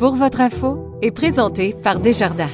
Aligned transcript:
Pour 0.00 0.16
votre 0.16 0.40
info 0.40 0.96
est 1.02 1.10
présenté 1.10 1.74
par 1.74 2.00
Desjardins. 2.00 2.48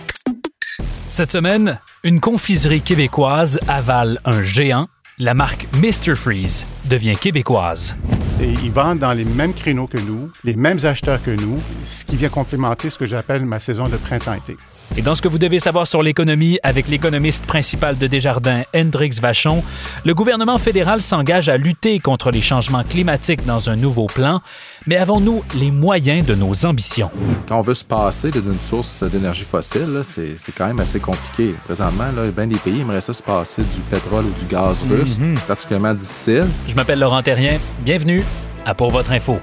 Cette 1.07 1.31
semaine, 1.31 1.79
une 2.03 2.19
confiserie 2.19 2.81
québécoise 2.81 3.61
avale 3.69 4.21
un 4.25 4.43
géant. 4.43 4.89
La 5.21 5.33
marque 5.33 5.69
Mr. 5.77 6.17
Freeze 6.17 6.67
devient 6.91 7.15
québécoise. 7.15 7.95
Et 8.41 8.51
ils 8.51 8.73
vendent 8.73 8.99
dans 8.99 9.13
les 9.13 9.25
mêmes 9.25 9.55
créneaux 9.55 9.87
que 9.87 9.99
nous, 9.99 10.29
les 10.43 10.57
mêmes 10.57 10.81
acheteurs 10.83 11.23
que 11.23 11.31
nous, 11.31 11.61
ce 11.85 12.05
qui 12.05 12.17
vient 12.17 12.31
complémenter 12.31 12.91
ce 12.91 12.99
que 12.99 13.07
j'appelle 13.07 13.45
ma 13.45 13.61
saison 13.61 13.89
de 13.89 13.97
printemps-été. 13.97 14.57
Et 14.95 15.03
dans 15.03 15.15
ce 15.15 15.23
que 15.23 15.29
vous 15.29 15.39
devez 15.39 15.59
savoir 15.59 15.87
sur 15.87 16.03
l'économie 16.03 16.59
avec 16.63 16.89
l'économiste 16.89 17.45
principal 17.45 17.99
de 17.99 18.07
Desjardins, 18.07 18.63
Hendrix 18.75 19.19
Vachon, 19.21 19.63
le 20.05 20.15
gouvernement 20.15 20.59
fédéral 20.59 21.03
s'engage 21.03 21.49
à 21.49 21.57
lutter 21.57 21.99
contre 21.99 22.31
les 22.31 22.41
changements 22.41 22.85
climatiques 22.85 23.45
dans 23.45 23.69
un 23.69 23.77
nouveau 23.77 24.07
plan. 24.07 24.41
Mais 24.87 24.97
avons-nous 24.97 25.43
les 25.57 25.71
moyens 25.71 26.25
de 26.25 26.35
nos 26.35 26.65
ambitions? 26.65 27.11
Quand 27.49 27.59
on 27.59 27.63
veut 27.63 27.75
se 27.75 27.85
passer 27.85 28.31
d'une 28.31 28.59
source 28.59 29.03
d'énergie 29.03 29.45
fossile, 29.45 30.01
c'est 30.05 30.37
quand 30.57 30.69
même 30.69 30.81
assez 30.81 31.01
compliqué. 31.01 31.55
Présentement, 31.65 32.13
là, 32.15 32.31
bien 32.31 32.47
des 32.47 32.59
pays 32.59 32.81
aimeraient 32.81 33.01
ça 33.01 33.13
se 33.13 33.23
passer 33.23 33.63
du 33.63 33.81
pétrole 33.91 34.25
ou 34.27 34.41
du 34.41 34.47
gaz 34.49 34.85
russe. 34.89 35.19
Particulièrement 35.49 35.95
difficile. 35.95 36.47
Je 36.69 36.75
m'appelle 36.75 37.01
Laurent 37.01 37.23
Terrien. 37.23 37.59
Bienvenue 37.81 38.23
à 38.65 38.75
Pour 38.75 38.93
votre 38.93 39.13
info. 39.13 39.41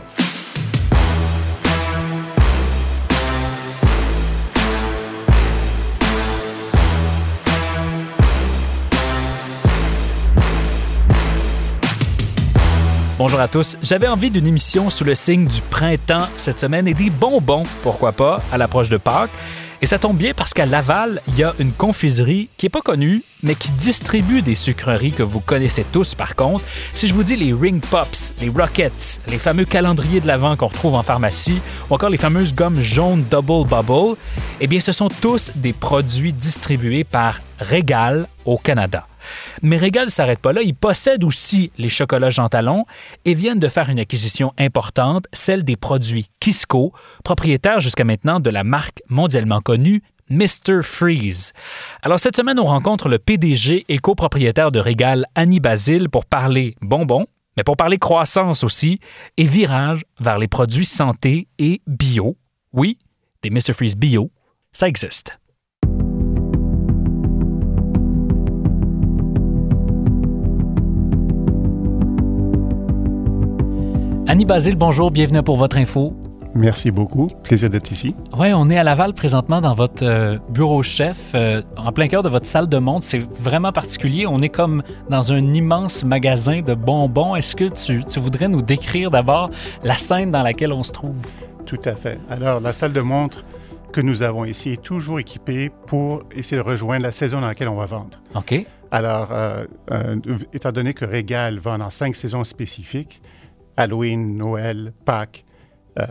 Bonjour 13.25 13.39
à 13.39 13.47
tous. 13.47 13.77
J'avais 13.81 14.09
envie 14.09 14.29
d'une 14.29 14.45
émission 14.45 14.89
sous 14.89 15.05
le 15.05 15.15
signe 15.15 15.47
du 15.47 15.61
printemps 15.61 16.27
cette 16.35 16.59
semaine 16.59 16.89
et 16.89 16.93
des 16.93 17.09
bonbons, 17.09 17.63
pourquoi 17.81 18.11
pas, 18.11 18.41
à 18.51 18.57
l'approche 18.57 18.89
de 18.89 18.97
Pâques. 18.97 19.31
Et 19.81 19.85
ça 19.85 19.97
tombe 19.97 20.17
bien 20.17 20.33
parce 20.33 20.53
qu'à 20.53 20.65
Laval, 20.65 21.21
il 21.29 21.37
y 21.37 21.43
a 21.45 21.53
une 21.57 21.71
confiserie 21.71 22.49
qui 22.57 22.65
est 22.65 22.69
pas 22.69 22.81
connue, 22.81 23.23
mais 23.43 23.55
qui 23.55 23.69
distribue 23.71 24.41
des 24.41 24.55
sucreries 24.55 25.11
que 25.11 25.21
vous 25.23 25.41
connaissez 25.41 25.85
tous 25.91 26.15
par 26.15 26.35
contre. 26.35 26.63
Si 26.93 27.07
je 27.07 27.13
vous 27.13 27.23
dis 27.23 27.35
les 27.35 27.53
Ring 27.53 27.81
Pops, 27.81 28.33
les 28.41 28.49
Rockets, 28.49 29.21
les 29.27 29.37
fameux 29.37 29.65
calendriers 29.65 30.21
de 30.21 30.27
l'Avent 30.27 30.55
qu'on 30.55 30.67
retrouve 30.67 30.95
en 30.95 31.03
pharmacie, 31.03 31.61
ou 31.89 31.93
encore 31.93 32.09
les 32.09 32.17
fameuses 32.17 32.53
gommes 32.53 32.81
jaunes 32.81 33.25
Double 33.29 33.67
Bubble, 33.67 34.17
eh 34.59 34.67
bien 34.67 34.79
ce 34.79 34.91
sont 34.91 35.09
tous 35.09 35.51
des 35.55 35.73
produits 35.73 36.33
distribués 36.33 37.03
par 37.03 37.39
Régal 37.59 38.27
au 38.45 38.57
Canada. 38.57 39.07
Mais 39.61 39.77
Régal 39.77 40.05
ne 40.05 40.09
s'arrête 40.09 40.39
pas 40.39 40.53
là, 40.53 40.61
ils 40.61 40.75
possèdent 40.75 41.23
aussi 41.23 41.71
les 41.77 41.89
chocolats 41.89 42.29
Jean 42.29 42.49
Talon 42.49 42.85
et 43.25 43.33
viennent 43.33 43.59
de 43.59 43.67
faire 43.67 43.89
une 43.89 43.99
acquisition 43.99 44.53
importante, 44.57 45.25
celle 45.31 45.63
des 45.63 45.75
produits 45.75 46.29
Kisco, 46.39 46.93
propriétaire 47.23 47.79
jusqu'à 47.79 48.03
maintenant 48.03 48.39
de 48.39 48.49
la 48.49 48.63
marque 48.63 49.01
mondialement 49.07 49.61
connue 49.61 50.01
Mr. 50.33 50.81
Freeze. 50.81 51.53
Alors 52.01 52.19
cette 52.19 52.35
semaine, 52.35 52.59
on 52.59 52.65
rencontre 52.65 53.07
le 53.07 53.19
PDG 53.19 53.85
et 53.87 53.99
copropriétaire 53.99 54.71
de 54.71 54.79
Régal, 54.79 55.27
Annie 55.35 55.59
Basile, 55.59 56.09
pour 56.09 56.25
parler 56.25 56.75
bonbons, 56.81 57.27
mais 57.55 57.63
pour 57.63 57.77
parler 57.77 57.99
croissance 57.99 58.63
aussi, 58.63 58.99
et 59.37 59.45
virage 59.45 60.03
vers 60.19 60.39
les 60.39 60.47
produits 60.47 60.85
santé 60.85 61.47
et 61.59 61.81
bio. 61.85 62.35
Oui, 62.73 62.97
des 63.43 63.51
Mr. 63.51 63.73
Freeze 63.73 63.95
bio, 63.95 64.31
ça 64.71 64.87
existe. 64.87 65.37
Annie 74.25 74.45
Basile, 74.45 74.77
bonjour, 74.77 75.11
bienvenue 75.11 75.43
pour 75.43 75.57
votre 75.57 75.77
info. 75.77 76.15
Merci 76.55 76.91
beaucoup. 76.91 77.27
Plaisir 77.43 77.69
d'être 77.69 77.91
ici. 77.91 78.15
Oui, 78.37 78.53
on 78.53 78.69
est 78.69 78.77
à 78.77 78.83
Laval 78.83 79.13
présentement 79.13 79.59
dans 79.59 79.73
votre 79.73 80.03
euh, 80.05 80.37
bureau 80.49 80.83
chef, 80.83 81.31
euh, 81.33 81.63
en 81.77 81.91
plein 81.91 82.07
cœur 82.07 82.21
de 82.21 82.29
votre 82.29 82.45
salle 82.45 82.69
de 82.69 82.77
montre. 82.77 83.05
C'est 83.05 83.19
vraiment 83.39 83.71
particulier. 83.71 84.27
On 84.27 84.41
est 84.41 84.49
comme 84.49 84.83
dans 85.09 85.33
un 85.33 85.41
immense 85.41 86.03
magasin 86.03 86.61
de 86.61 86.75
bonbons. 86.75 87.35
Est-ce 87.35 87.55
que 87.55 87.65
tu, 87.65 88.03
tu 88.05 88.19
voudrais 88.19 88.47
nous 88.47 88.61
décrire 88.61 89.09
d'abord 89.09 89.49
la 89.81 89.97
scène 89.97 90.29
dans 90.29 90.43
laquelle 90.43 90.71
on 90.73 90.83
se 90.83 90.91
trouve? 90.91 91.15
Tout 91.65 91.81
à 91.85 91.95
fait. 91.95 92.19
Alors, 92.29 92.59
la 92.59 92.73
salle 92.73 92.93
de 92.93 93.01
montre 93.01 93.43
que 93.91 94.01
nous 94.01 94.21
avons 94.21 94.45
ici 94.45 94.71
est 94.71 94.81
toujours 94.81 95.19
équipée 95.19 95.71
pour 95.87 96.23
essayer 96.35 96.61
de 96.61 96.67
rejoindre 96.67 97.03
la 97.03 97.11
saison 97.11 97.41
dans 97.41 97.47
laquelle 97.47 97.69
on 97.69 97.77
va 97.77 97.85
vendre. 97.85 98.19
OK. 98.35 98.65
Alors, 98.91 99.29
euh, 99.31 99.65
euh, 99.91 100.17
étant 100.53 100.71
donné 100.71 100.93
que 100.93 101.05
Régal 101.05 101.57
vend 101.59 101.77
dans 101.79 101.89
cinq 101.89 102.15
saisons 102.15 102.43
spécifiques, 102.43 103.21
Halloween, 103.77 104.35
Noël, 104.35 104.93
Pâques, 105.05 105.45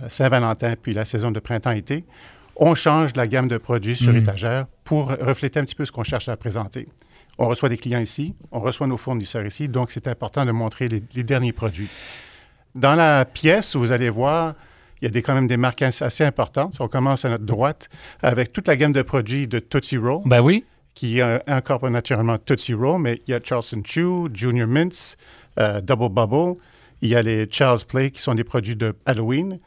Saint-Valentin, 0.08 0.74
puis 0.80 0.94
la 0.94 1.04
saison 1.04 1.30
de 1.30 1.40
printemps-été, 1.40 2.04
on 2.56 2.74
change 2.74 3.10
la 3.16 3.26
gamme 3.26 3.48
de 3.48 3.58
produits 3.58 3.96
sur 3.96 4.12
Mm. 4.12 4.16
étagère 4.16 4.66
pour 4.84 5.08
refléter 5.08 5.58
un 5.60 5.64
petit 5.64 5.74
peu 5.74 5.84
ce 5.86 5.92
qu'on 5.92 6.02
cherche 6.04 6.28
à 6.28 6.36
présenter. 6.36 6.86
On 7.38 7.48
reçoit 7.48 7.68
des 7.70 7.78
clients 7.78 7.98
ici, 8.00 8.34
on 8.52 8.60
reçoit 8.60 8.86
nos 8.86 8.98
fournisseurs 8.98 9.44
ici, 9.46 9.68
donc 9.68 9.90
c'est 9.90 10.06
important 10.06 10.44
de 10.44 10.52
montrer 10.52 10.88
les, 10.88 11.02
les 11.14 11.22
derniers 11.24 11.52
produits. 11.54 11.88
Dans 12.74 12.94
la 12.94 13.24
pièce, 13.24 13.74
vous 13.74 13.90
allez 13.92 14.10
voir, 14.10 14.54
il 15.00 15.06
y 15.06 15.08
a 15.08 15.10
des, 15.10 15.22
quand 15.22 15.34
même 15.34 15.46
des 15.48 15.56
marques 15.56 15.82
assez 15.82 16.04
assez 16.04 16.24
importantes. 16.24 16.76
On 16.80 16.88
commence 16.88 17.24
à 17.24 17.30
notre 17.30 17.44
droite 17.44 17.88
avec 18.22 18.52
toute 18.52 18.68
la 18.68 18.76
gamme 18.76 18.92
de 18.92 19.02
produits 19.02 19.48
de 19.48 19.58
Tootsie 19.58 19.96
Roll 19.96 20.22
Ben 20.26 20.40
oui. 20.40 20.64
qui 20.94 21.20
euh, 21.20 21.38
incorpore 21.46 21.90
naturellement 21.90 22.36
Tootsie 22.38 22.74
Roll, 22.74 23.00
mais 23.00 23.20
il 23.26 23.30
y 23.32 23.34
a 23.34 23.40
Charleston 23.42 23.82
Chew, 23.84 24.28
Junior 24.32 24.68
Mints, 24.68 25.16
euh, 25.58 25.80
Double 25.80 26.10
Bubble, 26.10 26.58
il 27.00 27.08
y 27.08 27.16
a 27.16 27.22
les 27.22 27.48
Charles 27.50 27.80
Play 27.88 28.10
qui 28.10 28.20
sont 28.22 28.34
des 28.34 28.44
produits 28.44 28.76
de 28.76 28.94
Halloween, 29.06 29.58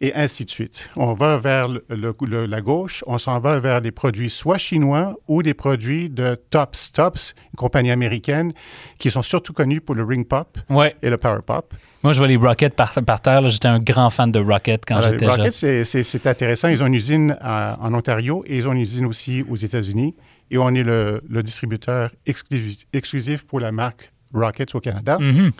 et 0.00 0.12
ainsi 0.14 0.44
de 0.44 0.50
suite. 0.50 0.90
On 0.96 1.12
va 1.12 1.38
vers 1.38 1.68
le- 1.68 2.46
la 2.46 2.60
gauche, 2.60 3.02
on 3.06 3.16
s'en 3.18 3.38
va 3.40 3.58
vers 3.60 3.80
des 3.80 3.92
produits 3.92 4.28
soit 4.30 4.58
chinois 4.58 5.16
ou 5.28 5.42
des 5.42 5.54
produits 5.54 6.10
de 6.10 6.34
Tops. 6.50 6.92
Tops, 6.92 7.34
une 7.52 7.56
compagnie 7.56 7.90
américaine 7.90 8.52
qui 8.98 9.10
sont 9.10 9.22
surtout 9.22 9.52
connus 9.52 9.80
pour 9.80 9.94
le 9.94 10.04
Ring 10.04 10.26
Pop 10.26 10.58
Ouais. 10.68 10.96
et 11.02 11.10
le 11.10 11.16
Power 11.16 11.40
Pop. 11.46 11.72
Moi, 12.02 12.12
je 12.12 12.18
vois 12.18 12.26
les 12.28 12.36
Rockets 12.36 12.74
par, 12.74 12.92
par 13.06 13.20
terre. 13.22 13.48
J'étais 13.48 13.68
un 13.68 13.78
grand 13.78 14.10
fan 14.10 14.30
de 14.30 14.38
Rockets 14.40 14.82
quand 14.86 15.00
j'étais 15.00 15.24
jeune. 15.26 15.30
Rockets, 15.30 15.84
c'est- 15.86 16.26
intéressant. 16.26 16.68
Ils 16.68 16.82
ont 16.82 16.86
une 16.86 16.94
usine 16.94 17.36
à- 17.40 17.78
en 17.80 17.94
Ontario 17.94 18.44
et 18.46 18.58
ils 18.58 18.68
ont 18.68 18.72
une 18.72 18.80
usine 18.80 19.06
aussi 19.06 19.42
aux 19.48 19.56
États-Unis. 19.56 20.14
Et 20.50 20.58
on 20.58 20.68
est 20.74 20.82
le, 20.82 21.22
le 21.28 21.42
distributeur 21.42 22.10
exclusif, 22.26 22.84
exclusif 22.92 23.46
pour 23.46 23.58
la 23.60 23.72
marque 23.72 24.10
Rockets 24.34 24.74
au 24.74 24.80
Canada. 24.80 25.18
Mhm. 25.18 25.52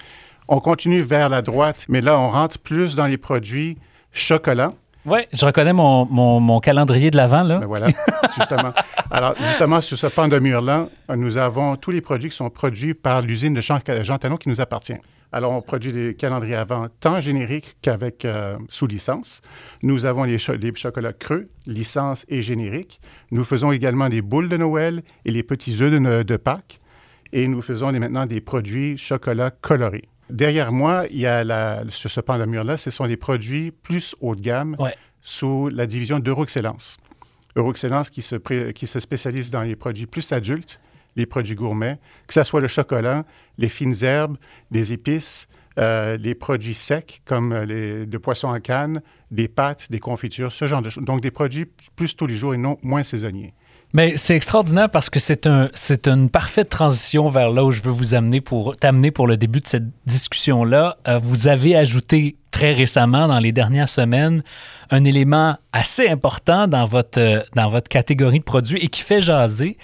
On 0.48 0.60
continue 0.60 1.00
vers 1.00 1.30
la 1.30 1.40
droite, 1.40 1.86
mais 1.88 2.02
là, 2.02 2.18
on 2.18 2.28
rentre 2.30 2.58
plus 2.58 2.94
dans 2.94 3.06
les 3.06 3.16
produits 3.16 3.78
chocolat. 4.14 4.72
Ouais, 5.04 5.28
je 5.34 5.44
reconnais 5.44 5.74
mon, 5.74 6.06
mon, 6.06 6.40
mon 6.40 6.60
calendrier 6.60 7.10
de 7.10 7.16
l'avant, 7.18 7.42
là. 7.42 7.58
Ben 7.58 7.66
voilà, 7.66 7.88
justement. 8.38 8.72
Alors, 9.10 9.34
justement, 9.36 9.82
sur 9.82 9.98
ce 9.98 10.06
pan 10.06 10.28
de 10.28 10.38
mur-là, 10.38 10.88
nous 11.14 11.36
avons 11.36 11.76
tous 11.76 11.90
les 11.90 12.00
produits 12.00 12.30
qui 12.30 12.36
sont 12.36 12.48
produits 12.48 12.94
par 12.94 13.20
l'usine 13.20 13.52
de 13.52 13.60
Jean, 13.60 13.78
Jean 14.02 14.16
Talon 14.16 14.38
qui 14.38 14.48
nous 14.48 14.62
appartient. 14.62 14.96
Alors, 15.30 15.52
on 15.52 15.60
produit 15.60 15.92
des 15.92 16.14
calendriers 16.14 16.54
avant 16.54 16.86
tant 17.00 17.20
génériques 17.20 17.76
qu'avec 17.82 18.24
euh, 18.24 18.56
sous 18.70 18.86
licence. 18.86 19.42
Nous 19.82 20.06
avons 20.06 20.22
les, 20.24 20.38
cho- 20.38 20.54
les 20.54 20.72
chocolats 20.74 21.12
creux, 21.12 21.48
licence 21.66 22.24
et 22.28 22.42
générique. 22.42 22.98
Nous 23.30 23.44
faisons 23.44 23.72
également 23.72 24.08
des 24.08 24.22
boules 24.22 24.48
de 24.48 24.56
Noël 24.56 25.02
et 25.26 25.32
les 25.32 25.42
petits 25.42 25.76
œufs 25.82 25.90
de, 25.90 26.22
de 26.22 26.36
Pâques. 26.38 26.80
Et 27.32 27.46
nous 27.48 27.60
faisons 27.62 27.90
les- 27.90 27.98
maintenant 27.98 28.24
des 28.26 28.40
produits 28.40 28.96
chocolat 28.96 29.50
colorés. 29.50 30.04
Derrière 30.30 30.72
moi, 30.72 31.04
il 31.10 31.18
y 31.18 31.26
a 31.26 31.44
la, 31.44 31.84
sur 31.90 32.10
ce 32.10 32.20
pan 32.20 32.38
de 32.38 32.44
mur-là, 32.44 32.76
ce 32.76 32.90
sont 32.90 33.06
des 33.06 33.16
produits 33.16 33.70
plus 33.70 34.14
haut 34.20 34.34
de 34.34 34.40
gamme 34.40 34.76
Ouais. 34.78 34.94
sous 35.20 35.68
la 35.68 35.86
division 35.86 36.18
d'Euro-Excellence. 36.18 36.96
Euro-Excellence 37.56 38.10
qui 38.10 38.22
se, 38.22 38.36
qui 38.70 38.86
se 38.86 39.00
spécialise 39.00 39.50
dans 39.50 39.62
les 39.62 39.76
produits 39.76 40.06
plus 40.06 40.32
adultes, 40.32 40.80
les 41.16 41.26
produits 41.26 41.54
gourmets, 41.54 41.98
que 42.26 42.34
ce 42.34 42.42
soit 42.42 42.60
le 42.60 42.68
chocolat, 42.68 43.24
les 43.58 43.68
fines 43.68 43.94
herbes, 44.02 44.36
les 44.70 44.92
épices, 44.92 45.46
euh, 45.78 46.16
les 46.16 46.34
produits 46.34 46.74
secs 46.74 47.20
comme 47.24 47.54
les 47.54 48.06
de 48.06 48.18
poissons 48.18 48.48
en 48.48 48.60
canne, 48.60 49.02
des 49.30 49.48
pâtes, 49.48 49.90
des 49.90 49.98
confitures, 50.00 50.52
ce 50.52 50.66
genre 50.66 50.82
de 50.82 50.88
choses. 50.90 51.04
Donc 51.04 51.20
des 51.20 51.30
produits 51.30 51.66
plus 51.96 52.16
tous 52.16 52.26
les 52.26 52.36
jours 52.36 52.54
et 52.54 52.56
non 52.56 52.78
moins 52.82 53.02
saisonniers. 53.02 53.54
Mais 53.94 54.14
c'est 54.16 54.34
extraordinaire 54.34 54.90
parce 54.90 55.08
que 55.08 55.20
c'est 55.20 55.46
un, 55.46 55.70
c'est 55.72 56.08
une 56.08 56.28
parfaite 56.28 56.68
transition 56.68 57.28
vers 57.28 57.50
là 57.50 57.64
où 57.64 57.70
je 57.70 57.80
veux 57.80 57.92
vous 57.92 58.14
amener 58.14 58.40
pour 58.40 58.76
t'amener 58.76 59.12
pour 59.12 59.28
le 59.28 59.36
début 59.36 59.60
de 59.60 59.68
cette 59.68 59.86
discussion-là. 60.04 60.96
Euh, 61.06 61.18
vous 61.18 61.46
avez 61.46 61.76
ajouté 61.76 62.36
très 62.50 62.72
récemment, 62.72 63.28
dans 63.28 63.38
les 63.38 63.52
dernières 63.52 63.88
semaines, 63.88 64.42
un 64.90 65.04
élément 65.04 65.56
assez 65.72 66.08
important 66.08 66.66
dans 66.66 66.86
votre, 66.86 67.20
euh, 67.20 67.40
dans 67.54 67.70
votre 67.70 67.88
catégorie 67.88 68.40
de 68.40 68.44
produits 68.44 68.78
et 68.78 68.88
qui 68.88 69.02
fait 69.02 69.20
jaser. 69.20 69.78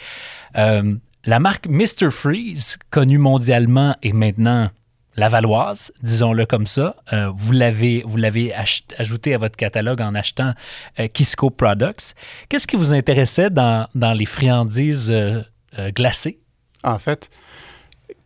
Euh, 0.56 0.94
la 1.24 1.38
marque 1.38 1.68
Mr. 1.68 2.10
Freeze, 2.10 2.78
connue 2.90 3.18
mondialement 3.18 3.94
et 4.02 4.12
maintenant 4.12 4.70
lavalloise, 5.16 5.92
disons-le 6.02 6.46
comme 6.46 6.66
ça. 6.66 6.96
Euh, 7.12 7.30
vous 7.34 7.52
l'avez, 7.52 8.02
vous 8.06 8.16
l'avez 8.16 8.52
ajouté 8.98 9.34
à 9.34 9.38
votre 9.38 9.56
catalogue 9.56 10.00
en 10.00 10.14
achetant 10.14 10.54
euh, 10.98 11.08
Kisco 11.08 11.50
Products. 11.50 12.14
Qu'est-ce 12.48 12.66
qui 12.66 12.76
vous 12.76 12.94
intéressait 12.94 13.50
dans, 13.50 13.88
dans 13.94 14.12
les 14.12 14.26
friandises 14.26 15.10
euh, 15.10 15.42
glacées? 15.90 16.40
En 16.84 16.98
fait, 16.98 17.30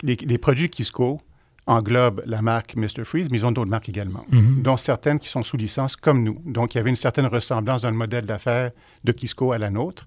les, 0.02 0.16
les, 0.16 0.38
produits 0.38 0.68
Kisco 0.68 1.20
englobent 1.66 2.22
la 2.26 2.42
marque 2.42 2.76
Mr. 2.76 3.04
Freeze, 3.04 3.28
mais 3.30 3.38
ils 3.38 3.46
ont 3.46 3.52
d'autres 3.52 3.70
marques 3.70 3.88
également, 3.88 4.24
mm-hmm. 4.30 4.62
dont 4.62 4.76
certaines 4.76 5.18
qui 5.18 5.28
sont 5.28 5.42
sous 5.42 5.56
licence 5.56 5.96
comme 5.96 6.22
nous. 6.22 6.40
Donc, 6.44 6.74
il 6.74 6.78
y 6.78 6.80
avait 6.80 6.90
une 6.90 6.96
certaine 6.96 7.26
ressemblance 7.26 7.82
dans 7.82 7.90
le 7.90 7.96
modèle 7.96 8.26
d'affaires 8.26 8.70
de 9.02 9.12
Kisco 9.12 9.52
à 9.52 9.58
la 9.58 9.70
nôtre. 9.70 10.06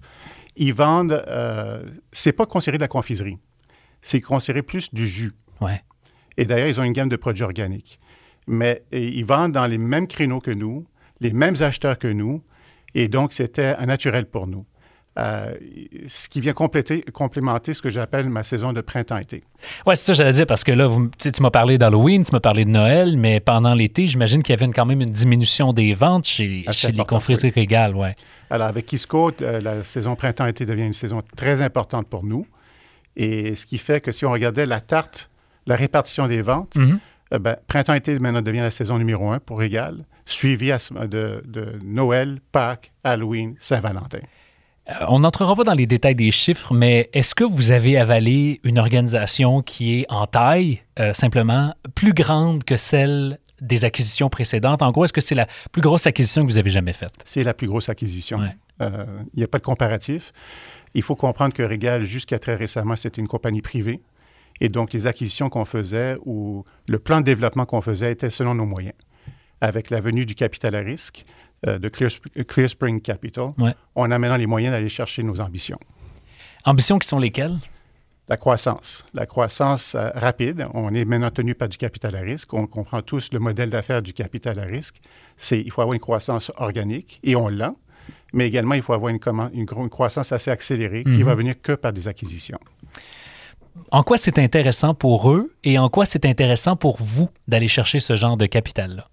Ils 0.56 0.72
vendent, 0.74 1.24
c'est 2.10 2.32
pas 2.32 2.46
considéré 2.46 2.78
de 2.78 2.82
la 2.82 2.88
confiserie, 2.88 3.38
c'est 4.02 4.20
considéré 4.20 4.62
plus 4.62 4.92
du 4.92 5.06
jus. 5.06 5.32
Ouais. 5.60 5.82
Et 6.38 6.46
d'ailleurs, 6.46 6.68
ils 6.68 6.80
ont 6.80 6.84
une 6.84 6.94
gamme 6.94 7.10
de 7.10 7.16
produits 7.16 7.42
organiques. 7.42 7.98
Mais 8.46 8.82
ils 8.92 9.24
vendent 9.24 9.52
dans 9.52 9.66
les 9.66 9.76
mêmes 9.76 10.06
créneaux 10.06 10.40
que 10.40 10.52
nous, 10.52 10.86
les 11.20 11.32
mêmes 11.32 11.56
acheteurs 11.60 11.98
que 11.98 12.08
nous, 12.08 12.42
et 12.94 13.08
donc 13.08 13.34
c'était 13.34 13.74
un 13.78 13.86
naturel 13.86 14.24
pour 14.24 14.46
nous. 14.46 14.64
Euh, 15.18 15.52
ce 16.06 16.28
qui 16.28 16.40
vient 16.40 16.52
compléter, 16.52 17.02
complémenter 17.12 17.74
ce 17.74 17.82
que 17.82 17.90
j'appelle 17.90 18.28
ma 18.28 18.44
saison 18.44 18.72
de 18.72 18.80
printemps-été. 18.80 19.42
Oui, 19.84 19.96
c'est 19.96 20.04
ça 20.04 20.12
que 20.12 20.18
j'allais 20.18 20.32
dire, 20.32 20.46
parce 20.46 20.62
que 20.62 20.70
là, 20.70 20.86
vous, 20.86 21.10
tu 21.18 21.42
m'as 21.42 21.50
parlé 21.50 21.76
d'Halloween, 21.76 22.22
tu 22.22 22.30
m'as 22.32 22.40
parlé 22.40 22.64
de 22.64 22.70
Noël, 22.70 23.16
mais 23.16 23.40
pendant 23.40 23.74
l'été, 23.74 24.06
j'imagine 24.06 24.44
qu'il 24.44 24.54
y 24.54 24.62
avait 24.62 24.72
quand 24.72 24.86
même 24.86 25.00
une 25.00 25.10
diminution 25.10 25.72
des 25.72 25.92
ventes 25.92 26.24
chez, 26.24 26.64
chez 26.70 26.92
les 26.92 27.04
confréries 27.04 27.50
régales. 27.50 27.96
Ouais. 27.96 28.14
Alors, 28.48 28.68
avec 28.68 28.86
Kisco, 28.86 29.32
euh, 29.42 29.60
la 29.60 29.82
saison 29.82 30.14
printemps-été 30.14 30.64
devient 30.64 30.86
une 30.86 30.92
saison 30.92 31.20
très 31.36 31.62
importante 31.62 32.06
pour 32.06 32.24
nous. 32.24 32.46
Et 33.16 33.56
ce 33.56 33.66
qui 33.66 33.78
fait 33.78 34.00
que 34.00 34.12
si 34.12 34.24
on 34.24 34.30
regardait 34.30 34.66
la 34.66 34.80
tarte 34.80 35.28
la 35.68 35.76
répartition 35.76 36.26
des 36.26 36.42
ventes, 36.42 36.74
mm-hmm. 36.74 36.98
euh, 37.34 37.38
ben, 37.38 37.56
printemps-été 37.66 38.18
maintenant 38.18 38.42
devient 38.42 38.60
la 38.60 38.70
saison 38.70 38.98
numéro 38.98 39.30
un 39.30 39.38
pour 39.38 39.58
Régal, 39.58 40.04
suivi 40.26 40.72
de, 41.08 41.78
Noël, 41.84 42.40
Pâques, 42.50 42.92
Halloween, 43.04 43.54
Saint-Valentin. 43.60 44.20
Euh, 44.88 44.92
on 45.08 45.20
n'entrera 45.20 45.54
pas 45.54 45.64
dans 45.64 45.74
les 45.74 45.86
détails 45.86 46.14
des 46.14 46.30
chiffres, 46.30 46.72
mais 46.74 47.10
est-ce 47.12 47.34
que 47.34 47.44
vous 47.44 47.70
avez 47.70 47.98
avalé 47.98 48.60
une 48.64 48.78
organisation 48.78 49.62
qui 49.62 50.00
est 50.00 50.06
en 50.08 50.26
taille, 50.26 50.80
euh, 50.98 51.12
simplement, 51.12 51.74
plus 51.94 52.14
grande 52.14 52.64
que 52.64 52.78
celle 52.78 53.38
des 53.60 53.84
acquisitions 53.84 54.30
précédentes? 54.30 54.80
En 54.80 54.90
gros, 54.90 55.04
est-ce 55.04 55.12
que 55.12 55.20
c'est 55.20 55.34
la 55.34 55.46
plus 55.70 55.82
grosse 55.82 56.06
acquisition 56.06 56.46
que 56.46 56.50
vous 56.50 56.58
avez 56.58 56.70
jamais 56.70 56.94
faite? 56.94 57.12
C'est 57.26 57.44
la 57.44 57.52
plus 57.52 57.66
grosse 57.66 57.90
acquisition. 57.90 58.40
Il 58.80 58.86
n'y 59.36 59.42
a 59.42 59.48
pas 59.48 59.58
de 59.58 59.64
comparatif. 59.64 60.32
Il 60.94 61.02
faut 61.02 61.16
comprendre 61.16 61.52
que 61.52 61.62
Régal, 61.62 62.04
jusqu'à 62.04 62.38
très 62.38 62.54
récemment, 62.54 62.96
c'était 62.96 63.20
une 63.20 63.28
compagnie 63.28 63.60
privée. 63.60 64.00
Et 64.60 64.68
donc, 64.68 64.92
les 64.92 65.06
acquisitions 65.06 65.48
qu'on 65.48 65.64
faisait 65.64 66.16
ou 66.24 66.64
le 66.88 66.98
plan 66.98 67.20
de 67.20 67.24
développement 67.24 67.66
qu'on 67.66 67.80
faisait 67.80 68.12
était 68.12 68.30
selon 68.30 68.54
nos 68.54 68.66
moyens. 68.66 68.94
Avec 69.60 69.90
la 69.90 70.00
venue 70.00 70.26
du 70.26 70.34
capital 70.34 70.74
à 70.74 70.80
risque 70.80 71.24
euh, 71.66 71.78
de 71.78 71.88
Clear, 71.88 72.68
Spring 72.70 73.00
Capital, 73.00 73.52
on 73.94 74.10
a 74.10 74.18
maintenant 74.18 74.36
les 74.36 74.46
moyens 74.46 74.72
d'aller 74.72 74.88
chercher 74.88 75.22
nos 75.22 75.40
ambitions. 75.40 75.78
Ambitions 76.64 76.98
qui 76.98 77.08
sont 77.08 77.18
lesquelles? 77.18 77.56
La 78.28 78.36
croissance. 78.36 79.04
La 79.14 79.26
croissance 79.26 79.94
euh, 79.94 80.10
rapide. 80.14 80.66
On 80.74 80.94
est 80.94 81.04
maintenant 81.04 81.30
tenu 81.30 81.54
par 81.54 81.68
du 81.68 81.78
capital 81.78 82.14
à 82.14 82.20
risque. 82.20 82.52
On 82.52 82.66
comprend 82.66 83.00
tous 83.00 83.32
le 83.32 83.38
modèle 83.38 83.70
d'affaires 83.70 84.02
du 84.02 84.12
capital 84.12 84.58
à 84.58 84.64
risque. 84.64 85.00
C'est 85.36 85.60
il 85.60 85.70
faut 85.70 85.80
avoir 85.80 85.94
une 85.94 86.00
croissance 86.00 86.52
organique 86.56 87.20
et 87.22 87.36
on 87.36 87.48
l'a, 87.48 87.74
mais 88.34 88.46
également 88.46 88.74
il 88.74 88.82
faut 88.82 88.92
avoir 88.92 89.10
une, 89.10 89.18
une, 89.54 89.66
une 89.76 89.88
croissance 89.88 90.30
assez 90.30 90.50
accélérée 90.50 91.04
qui 91.04 91.10
mm-hmm. 91.10 91.22
va 91.22 91.34
venir 91.34 91.60
que 91.60 91.72
par 91.72 91.92
des 91.92 92.06
acquisitions 92.06 92.58
en 93.90 94.02
quoi 94.02 94.18
c'est 94.18 94.38
intéressant 94.38 94.94
pour 94.94 95.30
eux 95.30 95.54
et 95.64 95.78
en 95.78 95.88
quoi 95.88 96.04
c'est 96.04 96.26
intéressant 96.26 96.76
pour 96.76 96.98
vous 97.00 97.28
d'aller 97.46 97.68
chercher 97.68 98.00
ce 98.00 98.14
genre 98.14 98.36
de 98.36 98.46
capital-là? 98.46 99.08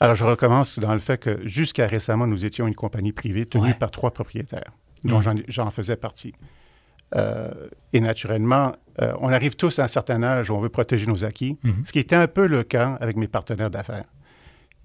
Alors, 0.00 0.14
je 0.14 0.24
recommence 0.24 0.78
dans 0.78 0.92
le 0.92 1.00
fait 1.00 1.18
que 1.18 1.40
jusqu'à 1.46 1.86
récemment, 1.86 2.26
nous 2.26 2.44
étions 2.44 2.68
une 2.68 2.74
compagnie 2.74 3.12
privée 3.12 3.46
tenue 3.46 3.74
par 3.74 3.90
trois 3.90 4.12
propriétaires, 4.12 4.72
dont 5.04 5.20
j'en 5.48 5.70
faisais 5.70 5.96
partie. 5.96 6.34
Euh, 7.16 7.50
et 7.92 8.00
naturellement, 8.00 8.72
euh, 9.00 9.14
on 9.20 9.30
arrive 9.30 9.56
tous 9.56 9.78
à 9.78 9.84
un 9.84 9.88
certain 9.88 10.22
âge 10.22 10.50
où 10.50 10.54
on 10.54 10.60
veut 10.60 10.68
protéger 10.68 11.06
nos 11.06 11.24
acquis, 11.24 11.56
mm-hmm. 11.64 11.86
ce 11.86 11.92
qui 11.92 11.98
était 12.00 12.16
un 12.16 12.26
peu 12.26 12.46
le 12.46 12.64
cas 12.64 12.98
avec 13.00 13.16
mes 13.16 13.28
partenaires 13.28 13.70
d'affaires. 13.70 14.04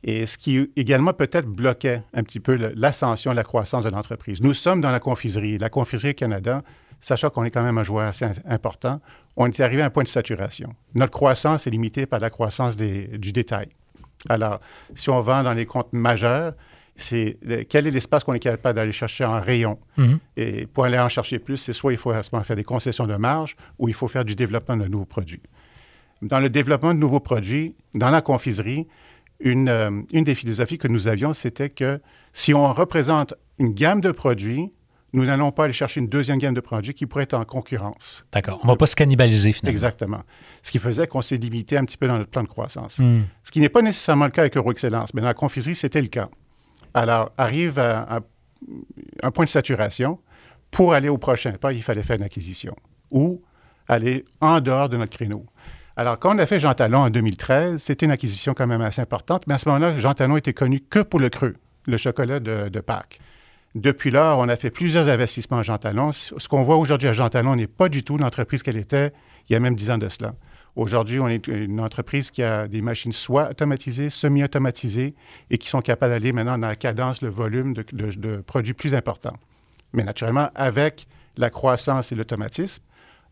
Et 0.06 0.26
ce 0.26 0.38
qui 0.38 0.70
également 0.76 1.14
peut-être 1.14 1.48
bloquait 1.48 2.02
un 2.14 2.24
petit 2.24 2.40
peu 2.40 2.56
l'ascension, 2.76 3.34
la 3.34 3.44
croissance 3.44 3.86
de 3.86 3.90
l'entreprise. 3.90 4.42
Nous 4.42 4.54
sommes 4.54 4.82
dans 4.82 4.92
la 4.92 5.00
confiserie. 5.00 5.58
La 5.58 5.70
confiserie 5.70 6.16
Canada, 6.16 6.62
sachant 7.04 7.30
qu'on 7.30 7.44
est 7.44 7.52
quand 7.52 7.62
même 7.62 7.78
un 7.78 7.84
joueur 7.84 8.08
assez 8.08 8.26
important, 8.46 9.02
on 9.36 9.48
est 9.48 9.60
arrivé 9.60 9.82
à 9.82 9.86
un 9.86 9.90
point 9.90 10.04
de 10.04 10.08
saturation. 10.08 10.74
Notre 10.96 11.12
croissance 11.12 11.68
est 11.68 11.70
limitée 11.70 12.06
par 12.06 12.20
la 12.20 12.30
croissance 12.30 12.78
du 12.78 13.32
détail. 13.32 13.68
Alors, 14.30 14.62
si 14.96 15.10
on 15.10 15.20
vend 15.20 15.44
dans 15.44 15.54
les 15.54 15.66
comptes 15.66 15.92
majeurs, 15.92 16.54
c'est 16.96 17.38
quel 17.70 17.88
est 17.88 17.92
l'espace 17.92 18.24
qu'on 18.24 18.34
est 18.34 18.40
capable 18.40 18.76
d'aller 18.76 18.94
chercher 18.94 19.26
en 19.26 19.42
rayon? 19.42 19.80
Mm-hmm. 19.98 20.18
Et 20.38 20.68
pour 20.68 20.86
aller 20.86 20.98
en 20.98 21.10
chercher 21.10 21.40
plus, 21.40 21.58
c'est 21.58 21.74
soit 21.74 21.92
il 21.92 21.98
faut 21.98 22.12
à 22.12 22.24
ce 22.24 22.30
moment 22.32 22.44
faire 22.44 22.56
des 22.56 22.64
concessions 22.64 23.06
de 23.06 23.16
marge 23.18 23.58
ou 23.80 23.90
il 23.90 23.94
faut 23.94 24.08
faire 24.08 24.24
du 24.24 24.36
développement 24.36 24.78
de 24.78 24.88
nouveaux 24.88 25.06
produits. 25.06 25.42
Dans 26.22 26.40
le 26.40 26.50
développement 26.50 26.94
de 26.94 27.00
nouveaux 27.00 27.20
produits, 27.20 27.76
dans 27.96 28.12
la 28.12 28.22
confiserie, 28.22 28.88
une, 29.42 29.68
euh, 29.68 29.90
une 30.14 30.24
des 30.24 30.36
philosophies 30.36 30.78
que 30.78 30.88
nous 30.88 31.10
avions, 31.10 31.34
c'était 31.34 31.70
que 31.70 32.00
si 32.32 32.54
on 32.54 32.72
représente 32.72 33.34
une 33.60 33.74
gamme 33.74 34.00
de 34.00 34.12
produits, 34.12 34.72
nous 35.14 35.26
n'allons 35.26 35.52
pas 35.52 35.66
aller 35.66 35.74
chercher 35.74 36.00
une 36.00 36.08
deuxième 36.08 36.40
gamme 36.40 36.56
de 36.56 36.60
produits 36.60 36.94
qui 36.94 37.06
pourrait 37.06 37.24
être 37.24 37.36
en 37.36 37.46
concurrence. 37.46 38.26
D'accord. 38.32 38.60
On 38.64 38.68
ne 38.68 38.72
va 38.72 38.78
pas 38.78 38.88
se 38.88 38.96
cannibaliser 38.96 39.52
finalement. 39.52 39.72
Exactement. 39.72 40.22
Ce 40.64 40.72
qui 40.72 40.80
faisait 40.80 41.06
qu'on 41.06 41.22
s'est 41.22 41.38
limité 41.38 41.78
un 41.78 41.86
petit 41.86 41.98
peu 41.98 42.08
dans 42.08 42.18
notre 42.18 42.32
plan 42.32 42.42
de 42.42 42.48
croissance. 42.48 42.98
Hmm. 42.98 43.22
Ce 43.44 43.52
qui 43.52 43.60
n'est 43.60 43.70
pas 43.70 43.84
nécessairement 43.84 44.26
le 44.26 44.32
cas 44.32 44.42
avec 44.42 44.58
EuroExcellence, 44.58 45.14
mais 45.14 45.22
dans 45.22 45.28
la 45.28 45.36
confiserie, 45.36 45.76
c'était 45.76 46.02
le 46.02 46.08
cas. 46.08 46.30
Alors, 46.96 47.32
arrive 47.38 47.78
à, 47.78 48.22
un 49.22 49.32
point 49.32 49.46
de 49.46 49.50
saturation. 49.50 50.20
Pour 50.72 50.96
aller 50.96 51.10
au 51.10 51.20
prochain 51.20 51.52
pas, 51.54 51.72
il 51.72 51.84
fallait 51.84 52.02
faire 52.02 52.16
une 52.16 52.24
acquisition 52.24 52.76
ou 53.12 53.44
aller 53.88 54.26
en 54.42 54.60
dehors 54.60 54.90
de 54.90 54.98
notre 54.98 55.16
créneau. 55.16 55.46
Alors, 55.96 56.18
quand 56.18 56.36
on 56.36 56.40
a 56.40 56.48
fait 56.48 56.60
Jean 56.60 56.74
Talon 56.74 57.00
en 57.00 57.10
2013, 57.12 57.82
c'était 57.82 58.08
une 58.08 58.12
acquisition 58.12 58.56
quand 58.56 58.66
même 58.66 58.82
assez 58.82 59.02
importante, 59.02 59.44
mais 59.46 59.54
à 59.54 59.58
ce 59.60 59.70
moment-là, 59.70 60.00
Jean 60.00 60.16
Talon 60.16 60.38
était 60.38 60.54
connu 60.54 60.80
que 60.80 61.00
pour 61.00 61.20
le 61.20 61.30
creux, 61.30 61.56
le 61.86 61.98
chocolat 61.98 62.40
de, 62.40 62.70
de 62.70 62.80
Pâques. 62.80 63.20
Depuis 63.76 64.12
lors, 64.12 64.38
on 64.38 64.50
a 64.50 64.56
fait 64.56 64.70
plusieurs 64.70 65.10
investissements 65.10 65.58
à 65.58 65.64
Jean 65.64 65.80
Talon. 65.80 66.12
Ce 66.12 66.48
qu'on 66.48 66.62
voit 66.62 66.78
aujourd'hui 66.78 67.08
à 67.08 67.14
Jean 67.14 67.30
Talon 67.30 67.56
n'est 67.56 67.68
pas 67.68 67.90
du 67.90 68.04
tout 68.04 68.18
l'entreprise 68.18 68.62
qu'elle 68.62 68.78
était 68.78 69.12
il 69.50 69.54
y 69.54 69.56
a 69.56 69.60
même 69.60 69.76
dix 69.76 69.90
ans 69.90 69.98
de 69.98 70.10
cela. 70.10 70.36
Aujourd'hui, 70.76 71.20
on 71.20 71.28
est 71.28 71.48
une 71.48 71.80
entreprise 71.80 72.32
qui 72.32 72.42
a 72.42 72.68
des 72.68 72.82
machines 72.82 73.12
soit 73.12 73.50
automatisées, 73.50 74.10
semi-automatisées 74.10 75.14
et 75.52 75.58
qui 75.58 75.68
sont 75.68 75.82
capables 75.82 76.14
d'aller 76.14 76.32
maintenant 76.32 76.58
dans 76.58 76.68
la 76.68 76.76
cadence, 76.76 77.22
le 77.22 77.30
volume 77.30 77.74
de, 77.74 78.38
produits 78.42 78.74
plus 78.74 78.96
importants. 78.96 79.38
Mais 79.94 80.04
naturellement, 80.04 80.50
avec 80.56 81.08
la 81.38 81.50
croissance 81.50 82.12
et 82.12 82.16
l'automatisme, 82.16 82.82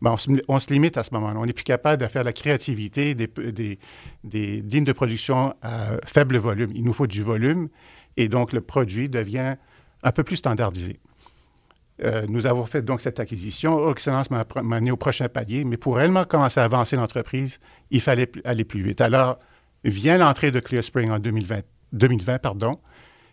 ben, 0.00 0.16
on, 0.48 0.58
se, 0.58 0.72
limite 0.72 0.96
à 0.96 1.04
ce 1.04 1.14
moment-là. 1.14 1.38
On 1.38 1.46
n'est 1.46 1.52
plus 1.52 1.64
capable 1.64 2.02
de 2.02 2.08
faire 2.08 2.24
la 2.24 2.32
créativité 2.32 3.14
des, 3.14 3.28
des, 3.28 3.78
des 4.24 4.60
lignes 4.60 4.84
de 4.84 4.92
production 4.92 5.54
à 5.62 5.96
faible 6.04 6.36
volume. 6.38 6.70
Il 6.74 6.84
nous 6.84 6.92
faut 6.92 7.06
du 7.06 7.22
volume 7.22 7.68
et 8.16 8.28
donc 8.28 8.52
le 8.52 8.60
produit 8.60 9.08
devient 9.08 9.56
un 10.02 10.12
peu 10.12 10.24
plus 10.24 10.36
standardisé. 10.36 11.00
Euh, 12.04 12.26
nous 12.28 12.46
avons 12.46 12.66
fait 12.66 12.82
donc 12.82 13.00
cette 13.00 13.20
acquisition. 13.20 13.90
Excellence 13.90 14.30
m'a 14.30 14.44
amené 14.56 14.90
au 14.90 14.96
prochain 14.96 15.28
palier, 15.28 15.64
mais 15.64 15.76
pour 15.76 15.96
réellement 15.96 16.24
commencer 16.24 16.60
à 16.60 16.64
avancer 16.64 16.96
l'entreprise, 16.96 17.60
il 17.90 18.00
fallait 18.00 18.30
aller 18.44 18.64
plus 18.64 18.82
vite. 18.82 19.00
Alors, 19.00 19.38
vient 19.84 20.18
l'entrée 20.18 20.50
de 20.50 20.60
Clear 20.60 20.82
Spring 20.82 21.10
en 21.10 21.18
2020, 21.18 21.60
2020 21.92 22.38
pardon, 22.38 22.78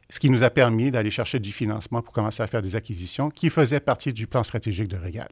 ce 0.10 0.20
qui 0.20 0.30
nous 0.30 0.44
a 0.44 0.50
permis 0.50 0.92
d'aller 0.92 1.12
chercher 1.12 1.40
du 1.40 1.52
financement 1.52 2.02
pour 2.02 2.14
commencer 2.14 2.44
à 2.44 2.48
faire 2.48 2.62
des 2.62 2.76
acquisitions 2.76 3.30
qui 3.30 3.50
faisaient 3.50 3.80
partie 3.80 4.14
du 4.14 4.28
plan 4.28 4.44
stratégique 4.44 4.88
de 4.88 4.98
Régal. 4.98 5.30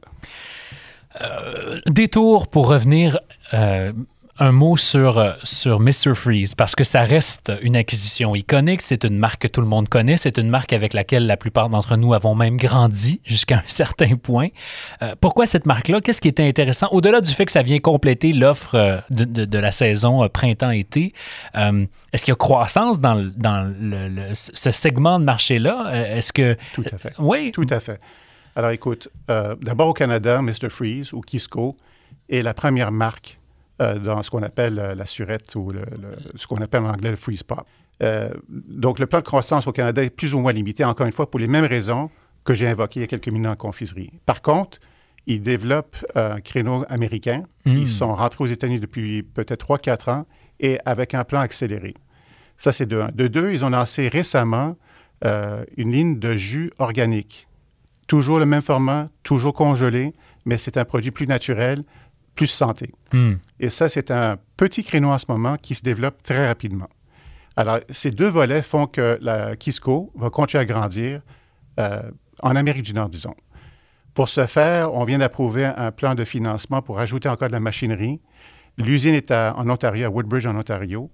Euh, 1.20 1.80
détour 1.86 2.48
pour 2.48 2.68
revenir 2.68 3.18
euh, 3.54 3.92
un 4.38 4.52
mot 4.52 4.76
sur, 4.76 5.18
euh, 5.18 5.32
sur 5.42 5.80
Mr. 5.80 6.14
Freeze, 6.14 6.54
parce 6.54 6.74
que 6.74 6.84
ça 6.84 7.02
reste 7.02 7.52
une 7.62 7.76
acquisition 7.76 8.34
iconique. 8.34 8.82
C'est 8.82 9.04
une 9.04 9.18
marque 9.18 9.42
que 9.42 9.48
tout 9.48 9.60
le 9.60 9.66
monde 9.66 9.88
connaît. 9.88 10.16
C'est 10.16 10.38
une 10.38 10.48
marque 10.48 10.72
avec 10.72 10.94
laquelle 10.94 11.26
la 11.26 11.36
plupart 11.36 11.68
d'entre 11.68 11.96
nous 11.96 12.14
avons 12.14 12.34
même 12.34 12.56
grandi 12.56 13.20
jusqu'à 13.24 13.56
un 13.56 13.62
certain 13.66 14.16
point. 14.16 14.48
Euh, 15.02 15.14
pourquoi 15.20 15.46
cette 15.46 15.66
marque-là? 15.66 16.00
Qu'est-ce 16.00 16.20
qui 16.20 16.28
était 16.28 16.46
intéressant? 16.46 16.88
Au-delà 16.90 17.20
du 17.20 17.32
fait 17.32 17.46
que 17.46 17.52
ça 17.52 17.62
vient 17.62 17.78
compléter 17.78 18.32
l'offre 18.32 18.74
euh, 18.74 18.98
de, 19.10 19.24
de, 19.24 19.58
la 19.58 19.72
saison 19.72 20.28
printemps-été, 20.28 21.12
est-ce 21.54 22.24
qu'il 22.24 22.32
y 22.32 22.32
a 22.32 22.36
croissance 22.36 23.00
dans, 23.00 23.30
dans 23.36 23.72
le, 23.80 24.34
ce 24.34 24.70
segment 24.70 25.18
de 25.18 25.24
marché-là? 25.24 25.90
Est-ce 26.16 26.32
que... 26.32 26.56
Tout 26.74 26.84
à 26.92 26.98
fait. 26.98 27.12
Oui. 27.18 27.50
Tout 27.52 27.66
à 27.70 27.80
fait. 27.80 27.98
Alors 28.58 28.72
écoute, 28.72 29.08
euh, 29.30 29.54
d'abord 29.62 29.86
au 29.86 29.92
Canada, 29.92 30.42
Mr. 30.42 30.68
Freeze 30.68 31.12
ou 31.12 31.20
Kisco 31.20 31.76
est 32.28 32.42
la 32.42 32.54
première 32.54 32.90
marque 32.90 33.38
dans 33.78 34.22
ce 34.22 34.30
qu'on 34.30 34.42
appelle 34.42 34.78
euh, 34.78 34.94
la 34.94 35.06
surette 35.06 35.54
ou 35.54 35.70
le, 35.70 35.80
le- 35.80 36.16
ce 36.36 36.46
qu'on 36.46 36.58
appelle 36.60 36.82
en 36.82 36.90
anglais 36.90 37.10
le 37.10 37.16
freeze 37.16 37.42
pop. 37.42 37.60
Euh, 38.02 38.30
donc 38.48 38.98
le 38.98 39.06
plan 39.06 39.18
de 39.20 39.24
croissance 39.24 39.66
au 39.66 39.72
Canada 39.72 40.02
est 40.04 40.10
plus 40.10 40.34
ou 40.34 40.40
moins 40.40 40.52
limité, 40.52 40.84
encore 40.84 41.06
une 41.06 41.12
fois, 41.12 41.30
pour 41.30 41.40
les 41.40 41.48
mêmes 41.48 41.64
raisons 41.64 42.10
que 42.44 42.54
j'ai 42.54 42.66
invoquées 42.68 43.00
il 43.00 43.02
y 43.02 43.04
a 43.04 43.08
quelques 43.08 43.28
minutes 43.28 43.50
en 43.50 43.56
confiserie. 43.56 44.10
Par 44.26 44.40
contre, 44.42 44.78
ils 45.26 45.42
développent 45.42 45.96
euh, 46.16 46.34
un 46.36 46.40
créneau 46.40 46.84
américain. 46.88 47.42
Mm. 47.66 47.76
Ils 47.76 47.88
sont 47.88 48.14
rentrés 48.14 48.44
aux 48.44 48.46
États-Unis 48.46 48.80
depuis 48.80 49.22
peut-être 49.22 49.66
3-4 49.66 50.10
ans 50.10 50.26
et 50.60 50.78
avec 50.84 51.14
un 51.14 51.24
plan 51.24 51.40
accéléré. 51.40 51.94
Ça, 52.56 52.72
c'est 52.72 52.86
de 52.86 52.98
un. 53.00 53.10
De 53.14 53.28
deux, 53.28 53.52
ils 53.52 53.64
ont 53.64 53.70
lancé 53.70 54.08
récemment 54.08 54.76
euh, 55.24 55.64
une 55.76 55.92
ligne 55.92 56.18
de 56.18 56.32
jus 56.34 56.70
organique. 56.78 57.46
Toujours 58.06 58.38
le 58.38 58.46
même 58.46 58.62
format, 58.62 59.10
toujours 59.22 59.52
congelé, 59.52 60.14
mais 60.46 60.56
c'est 60.56 60.76
un 60.78 60.84
produit 60.84 61.10
plus 61.10 61.26
naturel, 61.26 61.82
plus 62.38 62.46
santé. 62.46 62.92
Hmm. 63.12 63.34
Et 63.58 63.68
ça, 63.68 63.88
c'est 63.88 64.10
un 64.12 64.36
petit 64.56 64.84
créneau 64.84 65.10
en 65.10 65.18
ce 65.18 65.26
moment 65.28 65.56
qui 65.56 65.74
se 65.74 65.82
développe 65.82 66.22
très 66.22 66.46
rapidement. 66.46 66.88
Alors, 67.56 67.80
ces 67.90 68.12
deux 68.12 68.28
volets 68.28 68.62
font 68.62 68.86
que 68.86 69.18
la 69.20 69.56
Kisco 69.56 70.12
va 70.14 70.30
continuer 70.30 70.62
à 70.62 70.64
grandir 70.64 71.20
euh, 71.80 72.02
en 72.42 72.54
Amérique 72.54 72.84
du 72.84 72.94
Nord, 72.94 73.08
disons. 73.08 73.34
Pour 74.14 74.28
ce 74.28 74.46
faire, 74.46 74.94
on 74.94 75.04
vient 75.04 75.18
d'approuver 75.18 75.64
un 75.64 75.90
plan 75.90 76.14
de 76.14 76.24
financement 76.24 76.80
pour 76.80 77.00
ajouter 77.00 77.28
encore 77.28 77.48
de 77.48 77.52
la 77.52 77.60
machinerie. 77.60 78.20
L'usine 78.76 79.14
est 79.14 79.30
à- 79.32 79.54
en 79.56 79.68
Ontario, 79.68 80.06
à 80.06 80.10
Woodbridge, 80.10 80.46
en 80.46 80.56
Ontario. 80.56 81.10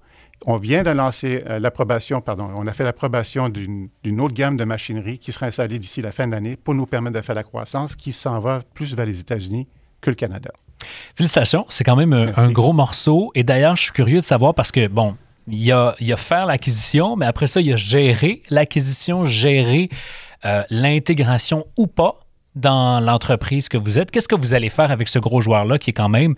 On 0.47 0.57
vient 0.59 0.83
de 0.83 0.91
lancer 0.91 1.43
euh, 1.49 1.59
l'approbation, 1.59 2.21
pardon, 2.21 2.51
on 2.55 2.67
a 2.67 2.73
fait 2.75 2.85
l'approbation 2.85 3.49
d'une 3.49 3.89
d'une 4.03 4.21
autre 4.21 4.35
gamme 4.35 4.57
de 4.59 4.65
machinerie 4.65 5.19
qui 5.19 5.33
sera 5.33 5.47
installée 5.47 5.79
d'ici 5.79 6.03
la 6.03 6.13
fin 6.13 6.27
de 6.27 6.33
l'année 6.33 6.57
pour 6.57 6.75
nous 6.75 6.87
permettre 6.87 7.17
de 7.17 7.23
faire 7.23 7.35
la 7.37 7.45
croissance 7.45 7.97
qui 7.97 8.13
s'en 8.13 8.39
va 8.41 8.61
plus 8.75 8.95
vers 8.95 9.07
les 9.07 9.21
États-Unis 9.21 9.67
que 10.03 10.11
le 10.11 10.17
Canada. 10.17 10.51
Félicitations, 11.17 11.67
c'est 11.69 11.85
quand 11.85 11.97
même 11.97 12.13
un, 12.13 12.27
Merci. 12.27 12.41
un 12.41 12.51
gros 12.51 12.73
morceau. 12.73 13.31
Et 13.35 13.43
d'ailleurs, 13.45 13.77
je 13.77 13.83
suis 13.83 13.93
curieux 13.93 14.19
de 14.19 14.25
savoir 14.25 14.55
parce 14.55 14.73
que, 14.73 14.87
bon, 14.89 15.17
il 15.49 15.63
y 15.63 15.73
a, 15.73 15.95
il 16.01 16.07
y 16.07 16.13
a 16.13 16.17
faire 16.17 16.47
l'acquisition, 16.47 17.17
mais 17.17 17.27
après 17.27 17.47
ça, 17.47 17.61
il 17.61 17.67
y 17.67 17.73
a 17.73 17.77
gérer 17.77 18.43
l'acquisition, 18.51 19.25
gérer 19.25 19.91
euh, 20.45 20.63
l'intégration 20.71 21.67
ou 21.77 21.87
pas 21.87 22.21
dans 22.55 23.01
l'entreprise 23.01 23.69
que 23.69 23.77
vous 23.77 23.99
êtes. 23.99 24.11
Qu'est-ce 24.11 24.29
que 24.29 24.37
vous 24.37 24.55
allez 24.55 24.71
faire 24.71 24.91
avec 24.91 25.09
ce 25.09 25.19
gros 25.19 25.41
joueur-là 25.41 25.79
qui 25.79 25.91
est 25.91 25.95
quand 25.95 26.09
même 26.09 26.35